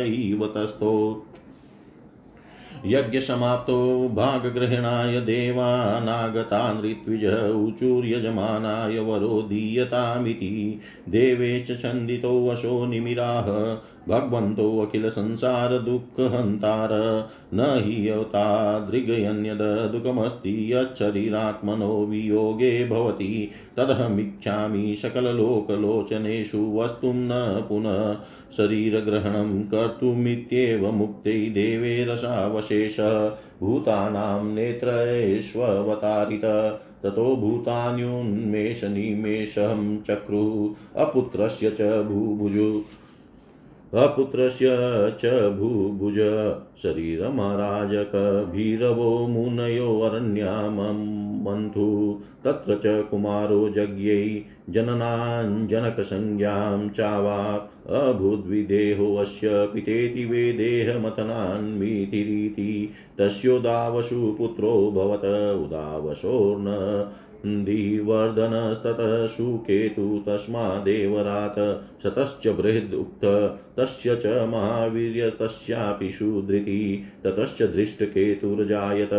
इव 2.86 2.90
तस्थो 2.90 3.06
यज्ञसमाप्तो 3.06 4.08
भागग्रहणाय 4.08 5.20
देवानागता 5.20 6.80
ऋत्विज 6.84 7.24
ऊचूर्यजमानाय 7.50 8.98
वरो 8.98 9.42
दीयतामिति 9.42 10.80
देवे 11.08 11.66
च 11.68 11.82
छन्दितो 11.82 12.50
वशो 12.50 12.86
निमिराः 12.86 13.46
भगवन्तोऽखिलसंसारदुःखहन्तार 14.08 16.88
न 17.54 17.82
हि 17.84 18.10
यतादृगयन्यदुःखमस्ति 18.10 20.72
यच्छरीरात्मनो 20.72 22.06
वियोगे 22.06 22.88
भवति 22.88 23.50
तदहमिच्छामि 23.76 24.96
सकललोकलोचनेषु 24.96 26.58
वस्तुं 26.58 27.14
न 27.14 27.64
पुनः 27.68 28.16
शरीरग्रहणं 28.56 29.62
कर्तुमित्येव 29.62 30.92
मुक्ते 30.92 31.50
देवे 31.50 32.04
रसावशेष। 32.04 32.96
भूतानां 33.60 34.44
नेत्रेष्वतारित 34.44 36.80
ततो 37.02 37.36
भूतान्युन्मेषनिमेषं 37.36 40.00
चक्रुः। 40.00 41.02
अपुत्रस्य 41.02 41.70
च 41.70 41.82
भूभुजु। 41.82 42.82
अपुत्रस्य 44.02 44.70
च 45.20 45.30
भूभुज 45.58 46.16
शरीरमराजकभीरवो 46.82 49.10
मुनयोरण्यामन्थु 49.34 51.84
तत्र 52.44 52.76
च 52.84 52.94
कुमारो 53.10 53.58
यज्ञै 53.76 54.16
जननाञ्जनकसंज्ञां 54.76 56.80
चावाप् 56.96 57.68
अभूद्विदेहोऽस्य 58.00 59.52
पितेति 59.74 60.24
वेदेहमतनान्मीतिरीति 60.32 62.66
तस्योदावसु 63.20 64.18
पुत्रो 64.38 64.72
भवत 64.96 65.28
उदावसोर्न 65.64 66.66
दिवर्धनस्ततः 67.64 69.14
सुकेतु 69.26 70.06
तस्मादेवरात् 70.28 71.60
शतश्च 72.04 72.48
बृहदुक्त 72.48 73.54
तस्य 73.76 74.16
च 74.16 74.26
महावीर्य, 74.26 75.30
तस्यापि 75.30 76.12
सुधृति 76.12 77.02
ततश्च 77.24 77.62
धृष्टकेतुर्जायत। 77.62 79.10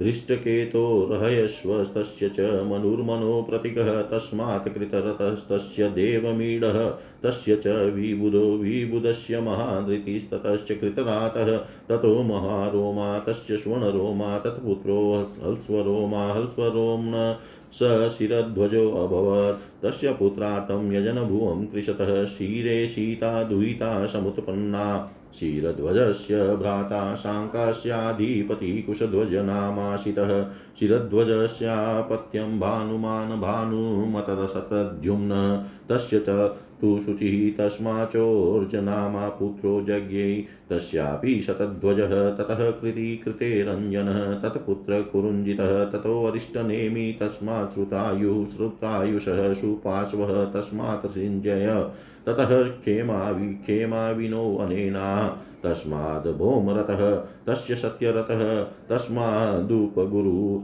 धृष्टकेतोर्हयश्वस्तस्य 0.00 2.28
च 2.28 2.40
मनुर्मनो 2.40 3.46
प्रतीकः 3.50 4.02
तस्मात् 4.02 4.74
कृतरतस्तस्य 4.74 5.88
देवमीडः, 5.88 6.94
तस्य 7.22 7.56
च 7.56 7.66
विबुधो 7.66 8.56
विबुधस्य 8.56 9.40
महाधृतिस्ततश्च 9.40 10.78
कृतरातः, 10.78 11.64
ततो 11.88 12.22
महारोमा, 12.22 13.18
तस्य 13.18 13.56
स्वर्णरोमा, 13.56 14.38
तत्पुत्रो 14.38 15.30
हल्स्वरोमा, 15.44 16.32
हल्स्वरोम्न। 16.32 17.36
स 17.72 18.14
शिरध्वजोऽभवत् 18.18 19.84
तस्य 19.84 20.12
यजन 20.12 20.92
यजनभुवं 20.92 21.66
कृशतः 21.66 22.24
क्षीरे 22.24 22.88
शीता 22.88 23.42
दुहिता 23.42 24.06
समुत्पन्ना। 24.06 25.10
क्षीरध्वजस्य 25.32 26.56
भ्राता 26.56 27.14
शाङ्कास्याधिपति 27.14 28.82
कुशध्वजनामाशितः 28.82 30.42
क्षीरध्वजस्यापत्यं 30.42 32.60
भानुमान् 32.60 33.40
भानुमतदसतद्युम्न। 33.40 35.64
तस्य 35.88 36.24
च 36.28 36.56
तु 36.82 37.00
शुचिः 37.00 37.58
तस्माचोर्जनामा 37.58 39.28
पुत्रो 39.28 39.82
जज्ञै, 39.82 40.44
तस्यापि 40.70 41.42
शतध्वजः 41.42 42.30
ततः 42.30 42.70
कृति 42.70 43.22
कृते 43.24 43.62
रञ्जनः 43.62 44.40
तत्पुत्रकुरुञ्जितः 44.40 45.84
ततोऽरिष्टनेमि 45.84 47.18
तस्मात् 47.20 47.74
श्रुतायुः, 47.74 48.46
श्रुतायुषः 48.46 49.54
सुपार्श्वः 49.54 50.44
तस्मात् 50.44 51.06
सिञ्जय, 51.06 51.90
ततः 52.26 52.68
क्षेमावि 52.68 53.54
क्षेमाविनो 53.54 54.56
अनेना, 54.56 55.42
तस्माद् 55.64 56.38
भौमरतः, 56.38 57.22
तस्य 57.46 57.76
सत्यरतः, 57.76 58.62
तस्मादुपगुरु, 58.62 60.62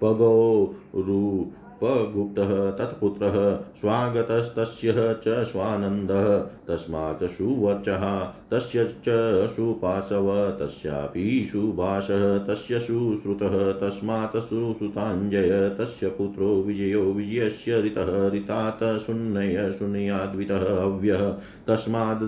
पगोरु 0.00 1.46
उपगुप्तः 1.82 2.50
तत्पुत्रः 2.70 3.36
स्वागतस्तस्य 3.80 4.92
च 5.24 5.44
स्वानन्दः। 5.44 6.26
तस्मात् 6.70 7.30
सुवर्चः 7.30 8.20
तस्य 8.50 8.84
च 8.84 9.04
सुपाशव 9.48 10.50
तस्यापि 10.60 11.48
सुभाषः 11.52 12.38
तस्य 12.38 12.80
सुश्रुतः 12.80 13.72
तस्मात् 13.72 14.36
सुश्रुताञ्जय, 14.36 15.76
तस्य 15.78 16.08
पुत्रो 16.08 16.62
विजयो 16.62 17.02
विजयस्य 17.02 17.82
ऋतः, 17.82 18.30
ऋतात् 18.30 19.02
शून्य 19.02 19.72
शून्याद्वितः 19.78 20.76
अव्यः। 20.76 21.30
तस्माद् 21.68 22.22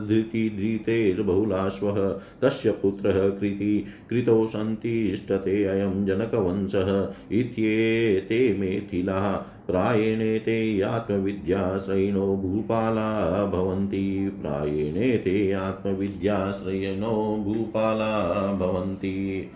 तस्य 2.43 2.71
पुत्रः 2.71 3.29
कृति 3.29 3.87
कृतो 4.11 4.47
सन्तिष्ठते 4.47 5.65
अयं 5.65 6.07
जनकवंशः, 6.07 7.15
इत्येते 7.33 8.57
मेथिलाः। 8.61 9.62
प्रायेणेते 9.67 10.83
आत्मविद्याश्रयिणो 10.83 12.37
भूपाला 12.37 13.47
भवन्ति। 13.47 14.39
प्रायेणेते 14.43 15.53
आत्मविद्याश्रयिणो 15.53 17.45
भूपाला 17.47 18.53
भवन्ति। 18.53 19.51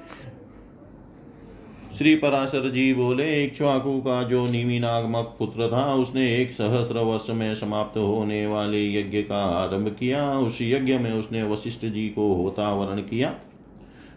श्री 1.99 2.15
पराशर 2.15 2.71
जी 2.71 2.95
बोले 2.95 3.45
इक्ष्वाकु 3.45 3.99
का 3.99 4.23
जो 4.23 4.47
निमी 4.47 4.79
नामक 4.79 5.37
पुत्र 5.39 5.73
था, 5.73 5.95
उसने 5.95 6.37
एक 6.37 6.53
सहस्र 6.53 6.99
वर्ष 6.99 7.31
में 7.31 7.55
समाप्त 7.55 7.99
होने 7.99 8.47
वाले 8.47 9.01
यज्ञ 9.01 9.23
का 9.23 9.45
आरंभ 9.45 9.97
किया। 10.01 10.39
उस 10.39 10.59
यज्ञ 10.63 10.99
में 10.99 11.13
उसने 11.13 11.43
वशिष्ठ 11.43 11.87
जी 11.87 12.09
को 12.09 12.35
होता 12.35 12.75
वर्ण 12.75 13.01
किया। 13.01 13.35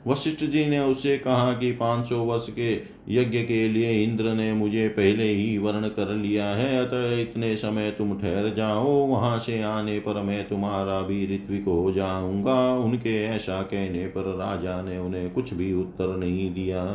वशिष्ठ 0.08 0.44
जी 0.44 0.66
ने 0.66 0.80
उसे 0.80 1.18
कहा 1.18 1.54
कि 1.54 1.72
500 1.72 2.14
वर्ष 2.14 2.50
के 2.50 2.74
यज्ञ 3.10 3.38
के 3.38 3.68
लिए 3.70 4.04
इंद्र 4.04 4.24
ने 4.24 4.54
मुझे 4.54 4.88
पहले 4.88 5.24
ही 5.24 5.58
वर्ण 5.58 5.88
कर 5.88 6.14
लिया 6.14 6.50
है, 6.50 6.86
अतः 6.86 7.22
इतने 7.22 7.58
समय 7.58 7.92
तुम 7.92 8.20
ठहर 8.20 8.54
जाओ, 8.54 8.88
वहाँ 8.88 9.40
से 9.40 9.62
आने 9.62 10.00
पर 10.00 10.22
मैं 10.22 10.48
तुम्हारा 10.48 11.02
भी 11.02 11.36
ऋत्विक 11.36 11.64
हो 11.64 11.92
जाऊँगा। 11.92 12.74
उनके 12.74 13.26
ऐसा 13.26 13.62
कहने 13.62 14.08
पर 14.08 14.22
राजा 14.22 14.82
ने 14.82 14.98
उन्हें 14.98 15.30
कुछ 15.30 15.54
भी 15.54 15.74
उत्तर 15.74 16.18
नहीं 16.18 16.54
दिया। 16.54 16.86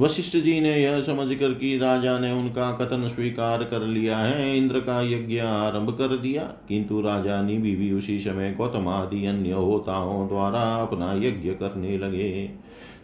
वशिष्ठ 0.00 0.36
जी 0.36 0.60
ने 0.60 0.82
यह 0.82 1.00
समझ 1.00 1.36
कर 1.36 1.54
कि 1.54 1.78
राजा 1.78 2.18
ने 2.18 2.32
उनका 2.32 2.72
कथन 2.72 3.08
स्वीकार 3.08 3.64
कर 3.64 3.80
लिया 3.80 4.18
है, 4.18 4.58
इंद्र 4.58 4.80
का 4.80 5.02
यज्ञ 5.02 5.38
आरंभ 5.38 5.90
कर 5.90 6.16
दिया। 6.16 6.42
किंतु 6.42 7.00
राजा 7.00 7.42
निबी 7.42 7.76
भी 7.76 7.92
उसी 7.92 8.20
समय 8.20 8.54
गौतम 8.58 8.88
आदि 8.88 9.26
अन्य 9.26 9.52
होताओं 9.52 10.28
द्वारा 10.28 10.74
अपना 10.74 11.12
यज्ञ 11.12 11.50
करने 11.50 11.98
लगे। 11.98 12.50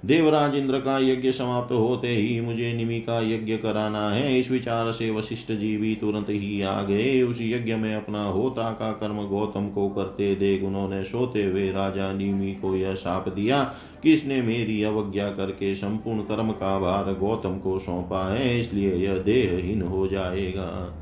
देवराज 0.03 0.55
इंद्र 0.55 0.79
का 0.79 0.99
यज्ञ 0.99 1.31
समाप्त 1.33 1.73
होते 1.73 2.09
ही 2.09 2.41
मुझे 2.41 2.73
निमि 2.73 2.99
का 3.01 3.21
यज्ञ 3.25 3.57
कराना 3.57 4.09
है। 4.11 4.39
इस 4.39 4.51
विचार 4.51 4.91
से 4.93 5.11
वशिष्ठ 5.11 5.53
जी 5.53 5.77
भी 5.77 5.95
तुरंत 5.95 6.31
ही 6.31 6.63
आ 6.63 6.83
गए। 6.83 7.23
उस 7.23 7.39
यज्ञ 7.43 7.75
में 7.75 7.95
अपना 7.95 8.25
होता 8.25 8.71
का 8.73 8.91
कर्म 8.93 9.23
गौतम 9.29 9.69
को 9.69 9.89
करते 9.89 10.35
देख 10.35 10.63
उन्होंने 10.63 11.03
सोते 11.05 11.45
हुए 11.45 11.71
राजा 11.71 12.13
निमि 12.13 12.53
को 12.53 12.75
यह 12.77 12.95
साप 12.95 13.29
दिया 13.29 13.63
कि 14.03 14.13
इसने 14.13 14.41
मेरी 14.43 14.83
अवज्ञा 14.83 15.29
करके 15.31 15.75
संपूर्ण 15.75 16.23
कर्म 16.23 16.51
का 16.53 16.79
भार 16.79 17.13
गौतम 17.15 17.59
को 17.59 17.79
सौंपा 17.79 18.29
है, 18.35 18.59
इसलिए 18.61 18.95
यह 18.97 19.19
देहहीन 19.19 19.83
हो 19.83 20.07
जाएगा। 20.07 20.99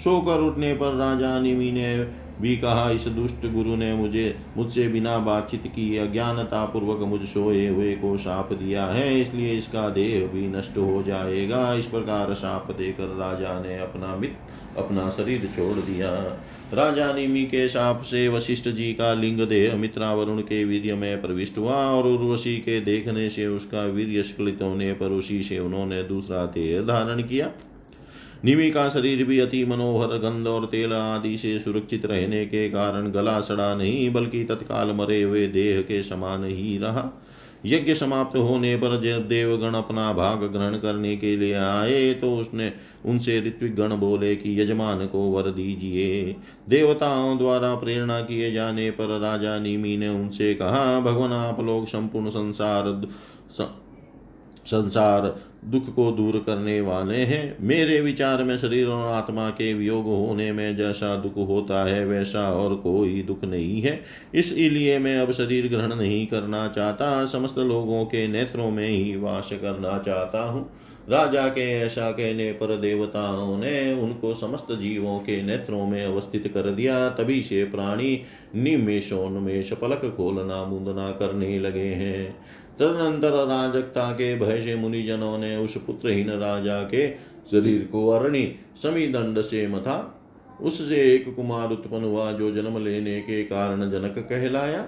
सोकर 0.00 0.40
उठने 0.40 0.72
पर 0.74 0.94
राजा 0.94 1.38
निमि 1.40 1.70
ने 1.72 1.96
भी 2.40 2.56
कहा, 2.56 2.90
इस 2.90 3.06
दुष्ट 3.08 3.46
गुरु 3.46 3.76
ने 3.76 3.92
मुझे, 3.94 4.34
मुझसे 4.56 4.86
बिना 4.88 5.18
बातचीत 5.18 5.66
की 5.66 5.96
अज्ञानता 5.96 6.64
पूर्वक 6.64 7.00
मुझ 7.00 7.20
सोए 7.22 7.66
हुए 7.68 7.92
को 7.94 8.16
शाप 8.18 8.52
दिया 8.52 8.84
है, 8.86 9.20
इसलिए 9.20 9.52
इसका 9.52 9.88
देह 9.90 10.26
भी 10.26 10.46
नष्ट 10.48 10.76
हो 10.78 11.02
जाएगा। 11.02 11.74
इस 11.74 11.86
प्रकार 11.86 12.34
शाप 12.34 12.70
देकर 12.70 13.16
राजा 13.16 13.60
ने 13.60 13.78
अपना 13.78 14.14
मित, 14.16 14.36
अपना 14.78 15.08
शरीर 15.10 15.48
छोड़ 15.56 15.76
दिया। 15.76 16.10
राजा 16.74 17.12
निमि 17.12 17.44
के 17.44 17.66
साप 17.68 18.00
से 18.02 18.26
वशिष्ठ 18.28 18.68
जी 18.68 18.92
का 18.92 19.12
लिंग 19.14 19.40
देह 19.40 19.76
मित्रा 19.76 20.12
वरुण 20.12 20.40
के 20.40 20.64
वीर्य 20.64 20.94
में 20.94 21.22
प्रविष्ट 21.22 21.58
हुआ 21.58 21.76
और 21.86 22.06
उर्वशी 22.06 22.56
के 22.58 22.80
देखने 22.80 23.28
से 23.30 23.46
उसका 23.46 23.84
वीर्य 23.86 24.22
स्खलित 24.22 24.62
होने 24.62 24.92
पर 24.92 25.12
उसी 25.12 25.42
से 25.42 25.58
उन्होंने 25.58 26.02
दूसरा 26.02 26.44
देह 26.46 26.80
धारण 26.82 27.22
किया। 27.22 27.50
निमि 28.44 28.70
का 28.70 28.88
शरीर 28.88 29.24
भी 29.24 29.38
अति 29.38 29.64
मनोहर 29.64 30.18
गंध 30.18 30.46
और 30.46 30.64
तेल 30.66 30.92
आदि 30.92 31.36
से 31.38 31.58
सुरक्षित 31.58 32.06
रहने 32.06 32.44
के 32.46 32.68
कारण 32.70 33.10
गला 33.10 33.40
सड़ा 33.40 33.74
नहीं, 33.74 34.12
बल्कि 34.12 34.44
तत्काल 34.44 34.92
मरे 34.92 35.22
हुए 35.22 35.46
देह 35.46 35.80
के 35.82 36.02
समान 36.02 36.44
ही 36.44 36.78
रहा। 36.78 37.10
यज्ञ 37.66 37.94
समाप्त 37.94 38.36
होने 38.36 38.76
पर 38.76 39.00
जब 39.00 39.28
देवगण 39.28 39.74
अपना 39.74 40.12
भाग 40.12 40.42
ग्रहण 40.42 40.76
करने 40.76 41.16
के 41.16 41.36
लिए 41.36 41.54
आए 41.54 42.12
तो 42.14 42.34
उसने 42.36 42.72
उनसे 43.06 43.40
ऋत्विक 43.40 43.74
गण 43.76 43.96
बोले 43.96 44.34
कि, 44.36 44.60
यजमान 44.60 45.06
को 45.06 45.30
वर 45.30 45.50
दीजिए। 45.50 46.36
देवताओं 46.68 47.38
द्वारा 47.38 47.74
प्रेरणा 47.74 48.20
किए 48.20 48.52
जाने 48.52 48.90
पर 48.90 49.18
राजा 49.20 49.58
नीमी 49.58 49.96
ने 49.96 50.08
उनसे 50.08 50.54
कहा, 50.54 51.00
भगवान, 51.00 51.32
आप 51.32 51.60
लोग 51.60 51.86
संपूर्ण 51.86 52.30
संसार 52.30 53.02
संसार 54.66 55.34
दुख 55.66 55.94
को 55.94 56.10
दूर 56.12 56.42
करने 56.46 56.80
वाले 56.80 57.16
हैं। 57.16 57.56
मेरे 57.60 58.00
विचार 58.00 58.44
में 58.44 58.56
शरीर 58.58 58.86
और 58.86 59.12
आत्मा 59.12 59.50
के 59.50 59.74
वियोग 59.74 60.04
होने 60.04 60.52
में 60.52 60.76
जैसा 60.76 61.16
दुख 61.16 61.36
होता 61.48 61.84
है, 61.84 62.06
वैसा 62.06 62.52
और 62.52 62.74
कोई 62.74 63.22
दुख 63.22 63.44
नहीं 63.44 63.82
है। 63.82 64.00
इसलिए 64.34 64.98
मैं 64.98 65.18
अब 65.18 65.32
शरीर 65.32 65.68
ग्रहण 65.68 65.94
नहीं 65.94 66.26
करना 66.26 66.68
चाहता, 66.68 67.24
समस्त 67.24 67.58
लोगों 67.58 68.04
के 68.04 68.28
नेत्रों 68.28 68.70
में 68.70 68.88
ही 68.88 69.16
वास 69.16 69.50
करना 69.52 69.98
चाहता 69.98 70.44
हूँ। 70.44 70.70
राजा 71.10 71.48
के 71.48 71.80
ऐसा 71.80 72.10
कहने 72.10 72.52
पर 72.52 72.76
देवताओं 72.76 73.58
ने 73.58 73.92
उनको 73.92 74.34
समस्त 74.34 74.66
जीवों 74.72 75.18
के 75.18 75.42
नेत्रों 75.42 75.86
में 75.86 76.04
अवस्थित 76.04 76.48
कर 76.48 76.70
दिया। 76.70 77.08
तभी 77.08 77.42
से 77.42 77.64
प्राणी 77.64 78.20
निमेशोन्मेष 78.54 79.72
पलक 79.72 80.14
खोलना 80.16 80.64
मुंदना 80.64 81.10
करने 81.10 81.58
लगे 81.58 81.80
हैं। 81.80 82.36
तदनंतर 82.78 83.32
अराजकता 83.32 84.10
के 84.12 84.38
भय 84.38 84.62
से 84.62 84.74
मुनिजनों 84.74 85.38
ने 85.38 85.53
उस 85.56 85.76
पुत्रहीन 85.76 86.30
राजा 86.30 86.82
के 86.82 87.08
शरीर 87.50 87.88
को 87.92 88.08
अरणि 88.08 88.54
समीदंड 88.82 89.40
से 89.40 89.66
मथा। 89.68 90.20
उससे 90.60 91.14
एक 91.14 91.34
कुमार 91.34 91.70
उत्पन्न 91.70 92.04
हुआ 92.04 92.32
जो 92.32 92.50
जन्म 92.52 92.84
लेने 92.84 93.20
के 93.20 93.42
कारण 93.44 93.90
जनक 93.90 94.18
कहलाया। 94.18 94.86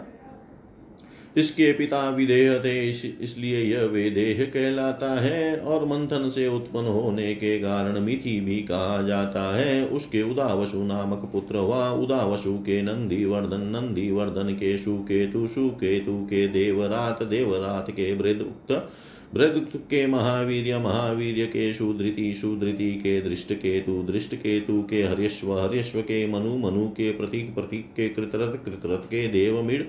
इसके 1.37 1.73
पिता 1.73 2.09
विदेह 2.11 2.59
थे 2.65 2.91
इस, 2.91 3.05
इसलिए 3.21 3.63
यह 3.63 3.85
वेदेह 3.85 4.45
कहलाता 4.45 5.11
है 5.21 5.57
और 5.57 5.85
मंथन 5.85 6.31
से 6.31 6.49
उत्पन्न 6.49 6.87
होने 6.87 7.35
के 7.35 7.59
कारण 7.59 8.01
मिथि 8.01 8.41
भी 8.41 8.57
कहा 8.57 9.03
जाता 9.03 9.57
है। 9.57 9.87
उसके 9.87 10.23
उदावसु 10.23 10.83
नामक 10.83 11.29
पुत्र 11.33 11.57
हुआ। 11.57 11.91
उदावसु 11.91 12.55
के 12.59 12.83
नंदी 12.83 13.25
वर्धन 13.25 13.61
नंदी 13.61 14.11
वर्धन 14.11 14.53
के 14.55 14.77
सुकेतु 14.79 15.47
सुकेतु 15.47 16.19
के 16.25 16.49
देवरात 16.49 17.23
देवरात 17.23 17.91
के 17.91 18.15
वृद 18.15 18.51
भृद 19.35 19.69
के 19.77 20.07
महावीर 20.07 20.79
महावीर 20.79 21.47
के 21.47 21.75
सुधृति 21.75 22.35
सुधृति 22.35 22.95
के 22.95 23.21
दृष्ट 23.21 23.53
केतु 23.53 24.13
दृष्ट 24.13 24.35
केतु 24.35 24.83
के 24.91 25.03
हर्यश्व 25.03 25.53
हर्यश्व 25.59 26.01
के 26.01 26.27
मनु 26.27 26.57
मनु 26.57 26.89
के 26.89 27.11
प्रतीक 27.11 27.55
प्रतीक 27.55 27.87
के 27.97 28.09
कृतरथ 28.09 28.65
कृतरथ 28.65 28.99
के 28.99 29.29
देवमिड़ 29.29 29.83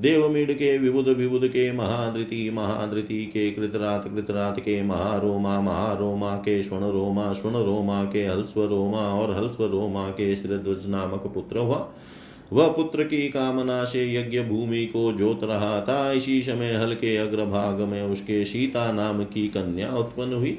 देवमीड 0.00 0.52
के 0.52 0.78
विबुध 0.78 1.08
विबुध 1.08 1.48
के 1.48 1.72
महाधृति 1.72 2.50
महाधृति 2.50 3.26
के 3.26 3.50
कृतरात 3.50 4.04
कृतरात 4.04 4.60
के 4.60 4.82
महारोमा 4.82 5.60
महारोमा 5.60 6.36
के 6.36 6.62
स्वर्ण 6.62 6.90
रोमा 6.90 7.32
स्वर्ण 7.32 7.56
रोमा 7.56 8.04
के 8.04 8.26
हल्स्व 8.26 8.64
रोमा 8.64 8.98
और 8.98 9.36
हल्स्व 9.36 9.64
रोमा 9.64 10.10
के 10.10 10.36
श्रीध्वज 10.36 10.88
नामक 10.88 11.22
पुत्र 11.34 11.58
हुआ। 11.58 11.94
वह 12.52 12.68
पुत्र 12.68 13.04
की 13.04 13.28
कामना 13.28 13.84
से 13.84 14.14
यज्ञ 14.14 14.40
भूमि 14.40 14.86
को 14.86 15.12
जोत 15.12 15.44
रहा 15.44 15.80
था। 15.80 16.12
इसी 16.12 16.42
समय 16.42 16.72
हल्के 16.72 17.16
अग्रभाग 17.16 17.80
में 17.80 18.02
उसके 18.02 18.44
सीता 18.44 18.92
नाम 18.92 19.24
की 19.24 19.48
कन्या 19.48 19.96
उत्पन्न 19.96 20.32
हुई। 20.32 20.58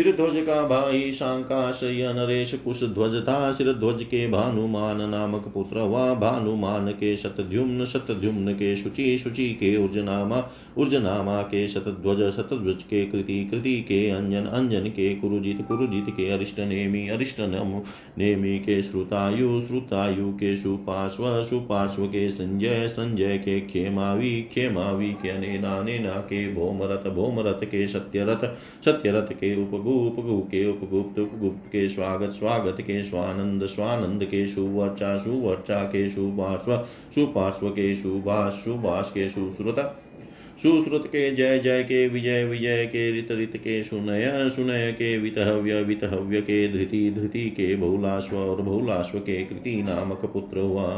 ध्वज 0.00 0.46
का 0.46 0.68
भाई 0.68 1.12
शांकाश 1.12 1.80
नरेश 1.84 2.54
कुश 2.54 2.84
ध्वज 2.84 3.22
था 3.28 3.52
ध्वज 3.52 4.02
के 4.02 4.26
भानुमान 4.26 5.00
नामक 5.10 5.48
पुत्र 5.54 5.80
हुआ 5.80 6.14
भानुमान 6.14 6.88
के 6.88 7.16
शतद्युम्न 7.16 7.84
शतद्युम्न 7.84 8.52
के 8.52 8.76
शुचि 8.76 9.18
शुचि 9.18 9.48
के 9.50 9.76
उर्जनामा 9.76 10.50
उर्जनामा 10.78 11.42
के 11.42 11.68
शतध्वज 11.68 12.32
शतध्वज 12.36 12.82
के 12.82 13.06
कृति 13.06 13.44
कृति 13.44 13.80
के 13.80 14.10
अंजन 14.10 14.44
अंजन 14.44 14.80
के 14.80 15.14
कुरुजित 15.14 15.64
कुरुजित 15.68 16.06
के 16.08 16.30
अरिष्ट 16.30 16.60
नेमी 16.60 17.08
अरिष्ट 17.08 17.40
नेमी 17.40 18.58
के 18.58 18.82
श्रुतायु 18.82 19.60
श्रुतायु 19.60 20.32
के 20.32 20.56
सुपार्श्व 20.56 21.44
सुपार्श्व 21.44 22.06
के 22.06 22.30
संजय 22.30 22.88
संजय 22.88 23.38
के 23.38 23.60
खेमावी 23.60 24.42
खेमावी 24.42 25.12
के 25.12 25.28
अनेना 25.28 25.82
नेना 25.82 26.14
के 26.14 26.54
भोमरथ 26.54 27.10
भोमरथ 27.10 27.64
के 27.64 27.88
सत्यरथ 27.88 28.54
सत्यरथ 28.84 29.32
के 29.32 29.62
उप 29.62 29.83
उपगु 29.86 30.38
के 30.40 30.70
उपगुप्त 30.70 31.18
उपगुप्त 31.18 31.66
के 31.66 31.88
स्वागत 31.88 32.30
स्वागत 32.30 32.80
के 32.80 33.04
स्वानंद 33.04 33.66
स्वानंद 33.66 34.24
के 34.24 34.46
सुवर्चा 34.48 35.18
सुवर्चा 35.18 35.82
के 35.84 36.08
सुपार्श्व 36.08 36.76
सुपार्श्व 37.14 37.68
के 37.68 37.94
सुभाष 37.96 38.52
सुभाष 38.52 39.10
के 39.10 39.28
सुश्रुत 39.28 39.78
सुश्रुत 40.62 41.06
के 41.06 41.34
जय 41.34 41.58
जय 41.58 41.82
के 41.82 42.08
विजय 42.08 42.44
विजय 42.44 42.86
के 42.86 43.10
रित 43.12 43.28
रित 43.30 43.56
के 43.56 43.84
सुनय 43.84 44.48
सुनय 44.56 44.92
के 44.92 45.18
वितहव्य 45.18 45.82
वितहव्य 45.82 46.40
के 46.40 46.68
धृति 46.72 47.10
धृति 47.10 47.50
के 47.50 47.76
बहुलाश्व 47.76 48.36
और 48.36 48.62
बहुलाश्व 48.62 49.18
के 49.18 49.44
कृति 49.44 49.82
नामक 49.82 50.24
पुत्र 50.24 50.60
हुआ 50.60 50.88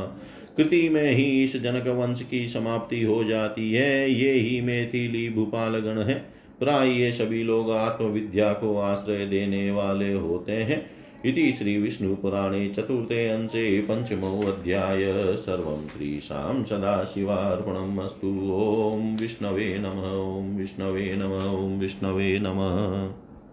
कृति 0.56 0.88
में 0.88 1.10
ही 1.10 1.42
इस 1.44 1.56
जनक 1.56 1.88
वंश 1.88 2.22
की 2.22 2.48
समाप्ति 2.48 3.02
हो 3.02 3.24
जाती 3.24 3.72
है 3.72 4.10
ये 4.10 4.32
ही 4.32 4.60
मैथिली 4.60 5.28
भूपाल 5.28 5.78
गण 5.78 5.98
है 5.98 6.35
प्राय 6.60 6.88
ये 6.88 7.12
सभी 7.12 7.42
लोग 7.42 7.70
आत्मविद्या 7.70 8.52
को 8.52 8.78
आश्रय 8.78 9.26
देने 9.26 9.70
वाले 9.70 10.12
होते 10.12 10.52
हैं। 10.52 10.90
इति 11.24 11.52
श्रीविष्णुपुराणे 11.52 12.68
चतुर्थे 12.68 13.28
अंशे 13.28 13.80
पञ्चमोऽध्याय 13.80 15.02
सर्वं 15.36 15.88
श्रीशां 15.88 16.64
सदाशिवार्पणम् 16.64 17.98
अस्तु। 17.98 18.50
ओं 18.52 19.16
विष्णवे 19.16 19.78
नम। 19.78 19.98
ओं 20.20 20.58
विष्णवे 20.58 21.16
नम। 21.16 21.32
ओं 21.32 21.78
विष्णवे 21.78 22.38
नमः। 22.42 23.25